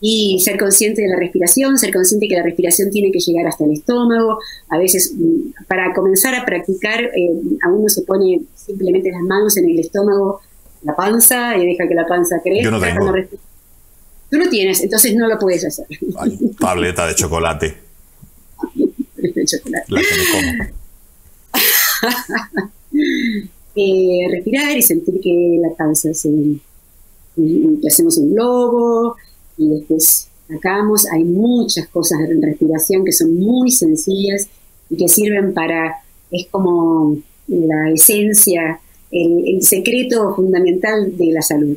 Y 0.00 0.38
ser 0.40 0.58
consciente 0.58 1.02
de 1.02 1.08
la 1.08 1.16
respiración, 1.16 1.76
ser 1.78 1.92
consciente 1.92 2.28
que 2.28 2.36
la 2.36 2.42
respiración 2.42 2.90
tiene 2.90 3.10
que 3.10 3.18
llegar 3.18 3.46
hasta 3.46 3.64
el 3.64 3.72
estómago. 3.72 4.38
A 4.68 4.78
veces, 4.78 5.12
mm, 5.16 5.64
para 5.66 5.92
comenzar 5.92 6.34
a 6.34 6.44
practicar, 6.44 7.04
eh, 7.04 7.32
a 7.62 7.68
uno 7.68 7.88
se 7.88 8.02
pone 8.02 8.42
simplemente 8.54 9.10
las 9.10 9.22
manos 9.22 9.56
en 9.56 9.68
el 9.68 9.78
estómago, 9.78 10.40
la 10.82 10.94
panza, 10.94 11.56
y 11.56 11.66
deja 11.66 11.88
que 11.88 11.94
la 11.94 12.06
panza 12.06 12.40
crezca. 12.42 12.64
Yo 12.64 12.70
no 12.70 12.80
tengo. 12.80 13.12
Tú 14.30 14.36
no 14.36 14.48
tienes, 14.48 14.82
entonces 14.82 15.14
no 15.16 15.26
lo 15.26 15.38
puedes 15.38 15.64
hacer. 15.64 15.86
tableta 16.60 17.06
de 17.06 17.14
chocolate. 17.14 17.74
de 19.16 19.44
chocolate. 19.44 19.86
La 19.88 20.00
que. 20.00 20.72
Eh, 23.80 24.26
respirar 24.32 24.76
y 24.76 24.82
sentir 24.82 25.20
que 25.20 25.56
la 25.62 25.72
panza 25.76 26.12
se... 26.12 26.28
que 27.36 27.86
hacemos 27.86 28.18
un 28.18 28.34
globo, 28.34 29.14
y 29.58 29.68
después 29.68 30.28
sacamos. 30.48 31.06
Hay 31.12 31.24
muchas 31.24 31.88
cosas 31.88 32.20
en 32.28 32.40
respiración 32.40 33.04
que 33.04 33.12
son 33.12 33.38
muy 33.38 33.70
sencillas 33.70 34.48
y 34.88 34.96
que 34.96 35.08
sirven 35.08 35.52
para, 35.52 35.96
es 36.30 36.46
como 36.50 37.16
la 37.48 37.90
esencia, 37.90 38.80
el, 39.10 39.62
secreto 39.62 40.34
fundamental 40.34 41.16
de 41.16 41.32
la 41.32 41.42
salud. 41.42 41.76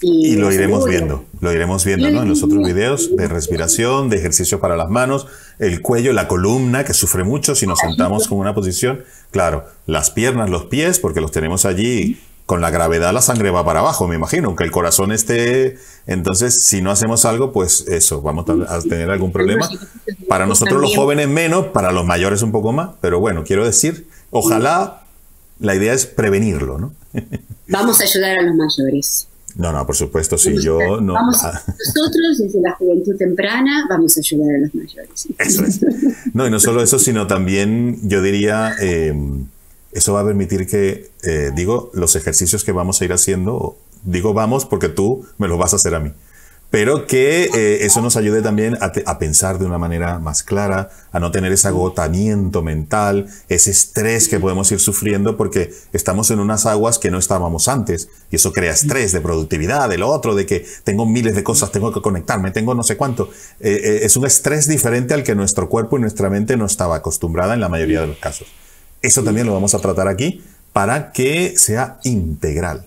Y, 0.00 0.36
lo 0.36 0.52
iremos 0.52 0.88
viendo, 0.88 1.24
lo 1.40 1.52
iremos 1.52 1.84
viendo 1.84 2.08
¿no? 2.08 2.22
en 2.22 2.28
los 2.28 2.44
otros 2.44 2.64
videos 2.64 3.16
de 3.16 3.26
respiración, 3.26 4.08
de 4.08 4.18
ejercicio 4.18 4.60
para 4.60 4.76
las 4.76 4.88
manos, 4.88 5.26
el 5.58 5.82
cuello, 5.82 6.12
la 6.12 6.28
columna, 6.28 6.84
que 6.84 6.94
sufre 6.94 7.24
mucho 7.24 7.56
si 7.56 7.66
nos 7.66 7.80
sentamos 7.80 8.28
con 8.28 8.38
una 8.38 8.54
posición. 8.54 9.02
Claro, 9.32 9.64
las 9.86 10.12
piernas, 10.12 10.50
los 10.50 10.66
pies, 10.66 11.00
porque 11.00 11.20
los 11.20 11.32
tenemos 11.32 11.64
allí 11.64 12.16
con 12.48 12.62
la 12.62 12.70
gravedad 12.70 13.12
la 13.12 13.20
sangre 13.20 13.50
va 13.50 13.62
para 13.62 13.80
abajo, 13.80 14.08
me 14.08 14.14
imagino, 14.14 14.48
aunque 14.48 14.64
el 14.64 14.70
corazón 14.70 15.12
esté... 15.12 15.76
Entonces, 16.06 16.62
si 16.64 16.80
no 16.80 16.90
hacemos 16.90 17.26
algo, 17.26 17.52
pues 17.52 17.84
eso, 17.88 18.22
vamos 18.22 18.46
a 18.48 18.80
tener 18.80 19.10
algún 19.10 19.32
problema. 19.32 19.68
Para 20.28 20.46
nosotros 20.46 20.80
los 20.80 20.96
jóvenes 20.96 21.28
menos, 21.28 21.66
para 21.66 21.92
los 21.92 22.06
mayores 22.06 22.40
un 22.40 22.50
poco 22.50 22.72
más, 22.72 22.92
pero 23.02 23.20
bueno, 23.20 23.44
quiero 23.44 23.66
decir, 23.66 24.08
ojalá 24.30 25.02
la 25.60 25.74
idea 25.74 25.92
es 25.92 26.06
prevenirlo, 26.06 26.78
¿no? 26.78 26.94
Vamos 27.68 28.00
a 28.00 28.04
ayudar 28.04 28.38
a 28.38 28.42
los 28.42 28.54
mayores. 28.54 29.28
No, 29.54 29.70
no, 29.70 29.86
por 29.86 29.96
supuesto, 29.96 30.38
si 30.38 30.58
yo 30.62 31.02
no... 31.02 31.16
nosotros, 31.20 32.38
desde 32.38 32.62
la 32.62 32.74
juventud 32.76 33.14
temprana, 33.18 33.84
vamos 33.90 34.16
a 34.16 34.20
ayudar 34.20 34.54
a 34.54 34.58
los 34.60 34.74
mayores. 34.74 35.28
Eso 35.36 35.64
es. 35.66 35.80
No, 36.32 36.46
y 36.46 36.50
no 36.50 36.58
solo 36.60 36.82
eso, 36.82 36.98
sino 36.98 37.26
también, 37.26 38.08
yo 38.08 38.22
diría... 38.22 38.72
Eh, 38.80 39.12
eso 39.92 40.12
va 40.12 40.20
a 40.20 40.24
permitir 40.24 40.66
que, 40.66 41.10
digo, 41.54 41.90
los 41.94 42.14
ejercicios 42.16 42.64
que 42.64 42.72
vamos 42.72 43.00
a 43.00 43.04
ir 43.04 43.12
haciendo, 43.12 43.76
digo 44.04 44.34
vamos 44.34 44.64
porque 44.64 44.88
tú 44.88 45.26
me 45.38 45.48
los 45.48 45.58
vas 45.58 45.72
a 45.72 45.76
hacer 45.76 45.94
a 45.94 46.00
mí, 46.00 46.12
pero 46.70 47.06
que 47.06 47.44
eh, 47.44 47.86
eso 47.86 48.02
nos 48.02 48.16
ayude 48.16 48.42
también 48.42 48.76
a, 48.80 49.18
pensar 49.18 49.58
de 49.58 49.64
una 49.64 49.78
manera 49.78 50.18
más 50.18 50.42
clara, 50.42 50.90
a 51.12 51.18
no 51.18 51.30
tener 51.30 51.50
ese 51.50 51.68
agotamiento 51.68 52.62
mental, 52.62 53.26
ese 53.48 53.70
estrés 53.70 54.28
que 54.28 54.38
podemos 54.38 54.70
ir 54.70 54.78
sufriendo 54.78 55.38
porque 55.38 55.72
estamos 55.94 56.30
en 56.30 56.40
unas 56.40 56.66
aguas 56.66 56.98
que 56.98 57.10
no 57.10 57.18
estábamos 57.18 57.68
antes 57.68 58.10
y 58.30 58.36
eso 58.36 58.52
crea 58.52 58.72
estrés 58.72 59.12
de 59.12 59.22
productividad, 59.22 59.88
de 59.88 59.96
lo 59.96 60.08
otro, 60.08 60.34
de 60.34 60.44
que 60.44 60.66
tengo 60.84 61.06
miles 61.06 61.34
de 61.34 61.42
cosas, 61.42 61.72
tengo 61.72 61.92
que 61.92 62.02
conectarme, 62.02 62.50
tengo 62.50 62.74
no 62.74 62.82
sé 62.82 62.98
cuánto. 62.98 63.30
Eh, 63.60 63.80
eh, 63.82 64.00
es 64.02 64.16
un 64.18 64.26
estrés 64.26 64.68
diferente 64.68 65.14
al 65.14 65.22
que 65.22 65.34
nuestro 65.34 65.70
cuerpo 65.70 65.96
y 65.96 66.02
nuestra 66.02 66.28
mente 66.28 66.58
no 66.58 66.66
estaba 66.66 66.96
acostumbrada 66.96 67.54
en 67.54 67.60
la 67.60 67.70
mayoría 67.70 68.02
de 68.02 68.08
los 68.08 68.18
casos. 68.18 68.46
Eso 69.02 69.22
también 69.22 69.46
lo 69.46 69.54
vamos 69.54 69.74
a 69.74 69.78
tratar 69.78 70.08
aquí 70.08 70.42
para 70.72 71.12
que 71.12 71.54
sea 71.56 71.98
integral. 72.04 72.86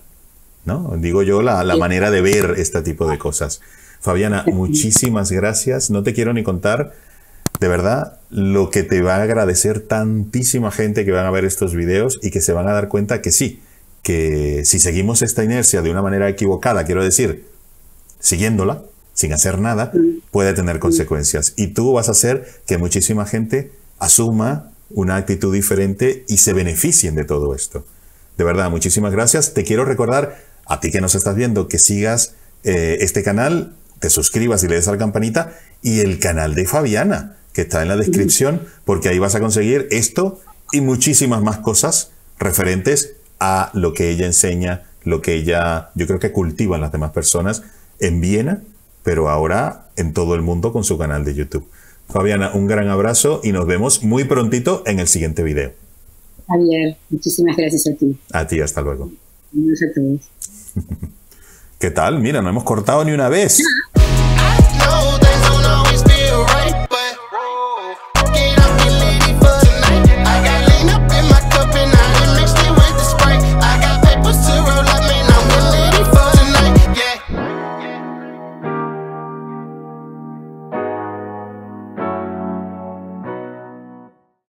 ¿no? 0.64 0.94
Digo 0.98 1.22
yo 1.22 1.42
la, 1.42 1.64
manera 1.76 2.10
de 2.10 2.20
ver 2.20 2.54
este 2.58 2.82
tipo 2.82 3.08
de 3.08 3.18
cosas. 3.18 3.60
Fabiana, 4.00 4.44
muchísimas 4.46 5.30
gracias. 5.30 5.90
No 5.90 6.02
te 6.02 6.12
quiero 6.12 6.32
ni 6.32 6.42
contar, 6.42 6.92
de 7.60 7.68
verdad, 7.68 8.18
lo 8.30 8.70
que 8.70 8.82
te 8.82 9.02
va 9.02 9.16
a 9.16 9.22
agradecer 9.22 9.80
tantísima 9.80 10.70
gente 10.70 11.04
que 11.04 11.12
van 11.12 11.26
a 11.26 11.30
ver 11.30 11.44
estos 11.44 11.74
videos 11.74 12.18
y 12.22 12.30
que 12.30 12.40
se 12.40 12.52
van 12.52 12.68
a 12.68 12.72
dar 12.72 12.88
cuenta 12.88 13.22
que 13.22 13.32
sí, 13.32 13.60
que 14.02 14.62
si 14.64 14.80
seguimos 14.80 15.22
esta 15.22 15.44
inercia 15.44 15.82
de 15.82 15.90
una 15.90 16.02
manera 16.02 16.28
equivocada, 16.28 16.84
quiero 16.84 17.04
decir, 17.04 17.44
siguiéndola, 18.18 18.82
sin 19.14 19.32
hacer 19.32 19.58
nada, 19.58 19.92
puede 20.30 20.52
tener 20.54 20.78
consecuencias. 20.78 21.54
Y 21.56 21.68
tú 21.68 21.92
vas 21.92 22.08
a 22.08 22.12
hacer 22.12 22.48
que 22.66 22.78
muchísima 22.78 23.26
gente 23.26 23.70
asuma 23.98 24.71
una 24.94 25.16
actitud 25.16 25.52
diferente 25.52 26.24
y 26.28 26.38
se 26.38 26.52
beneficien 26.52 27.14
de 27.14 27.24
todo 27.24 27.54
esto. 27.54 27.84
De 28.36 28.44
verdad, 28.44 28.70
muchísimas 28.70 29.12
gracias. 29.12 29.54
Te 29.54 29.64
quiero 29.64 29.84
recordar 29.84 30.42
a 30.66 30.80
ti 30.80 30.90
que 30.90 31.00
nos 31.00 31.14
estás 31.14 31.36
viendo, 31.36 31.68
que 31.68 31.78
sigas 31.78 32.34
eh, 32.64 32.98
este 33.00 33.22
canal, 33.22 33.74
te 33.98 34.10
suscribas 34.10 34.62
y 34.64 34.68
le 34.68 34.76
des 34.76 34.88
a 34.88 34.92
la 34.92 34.98
campanita 34.98 35.58
y 35.82 36.00
el 36.00 36.18
canal 36.18 36.54
de 36.54 36.66
Fabiana, 36.66 37.36
que 37.52 37.62
está 37.62 37.82
en 37.82 37.88
la 37.88 37.96
descripción, 37.96 38.62
porque 38.84 39.08
ahí 39.08 39.18
vas 39.18 39.34
a 39.34 39.40
conseguir 39.40 39.88
esto 39.90 40.40
y 40.72 40.80
muchísimas 40.80 41.42
más 41.42 41.58
cosas 41.58 42.10
referentes 42.38 43.14
a 43.38 43.70
lo 43.74 43.92
que 43.92 44.10
ella 44.10 44.26
enseña, 44.26 44.84
lo 45.04 45.20
que 45.20 45.34
ella, 45.34 45.90
yo 45.94 46.06
creo 46.06 46.18
que 46.18 46.32
cultivan 46.32 46.80
las 46.80 46.92
demás 46.92 47.12
personas 47.12 47.62
en 47.98 48.20
Viena, 48.20 48.62
pero 49.02 49.28
ahora 49.28 49.88
en 49.96 50.12
todo 50.12 50.34
el 50.34 50.42
mundo 50.42 50.72
con 50.72 50.84
su 50.84 50.96
canal 50.98 51.24
de 51.24 51.34
YouTube. 51.34 51.68
Fabiana, 52.12 52.50
un 52.52 52.66
gran 52.66 52.88
abrazo 52.88 53.40
y 53.42 53.52
nos 53.52 53.66
vemos 53.66 54.02
muy 54.02 54.24
prontito 54.24 54.82
en 54.84 55.00
el 55.00 55.08
siguiente 55.08 55.42
video. 55.42 55.72
Javier, 56.46 56.96
muchísimas 57.08 57.56
gracias 57.56 57.86
a 57.86 57.96
ti. 57.96 58.18
A 58.32 58.46
ti, 58.46 58.60
hasta 58.60 58.82
luego. 58.82 59.10
Gracias 59.50 59.90
a 59.90 59.94
todos. 59.94 60.20
¿Qué 61.78 61.90
tal? 61.90 62.20
Mira, 62.20 62.42
no 62.42 62.50
hemos 62.50 62.64
cortado 62.64 63.02
ni 63.04 63.12
una 63.12 63.30
vez. 63.30 63.62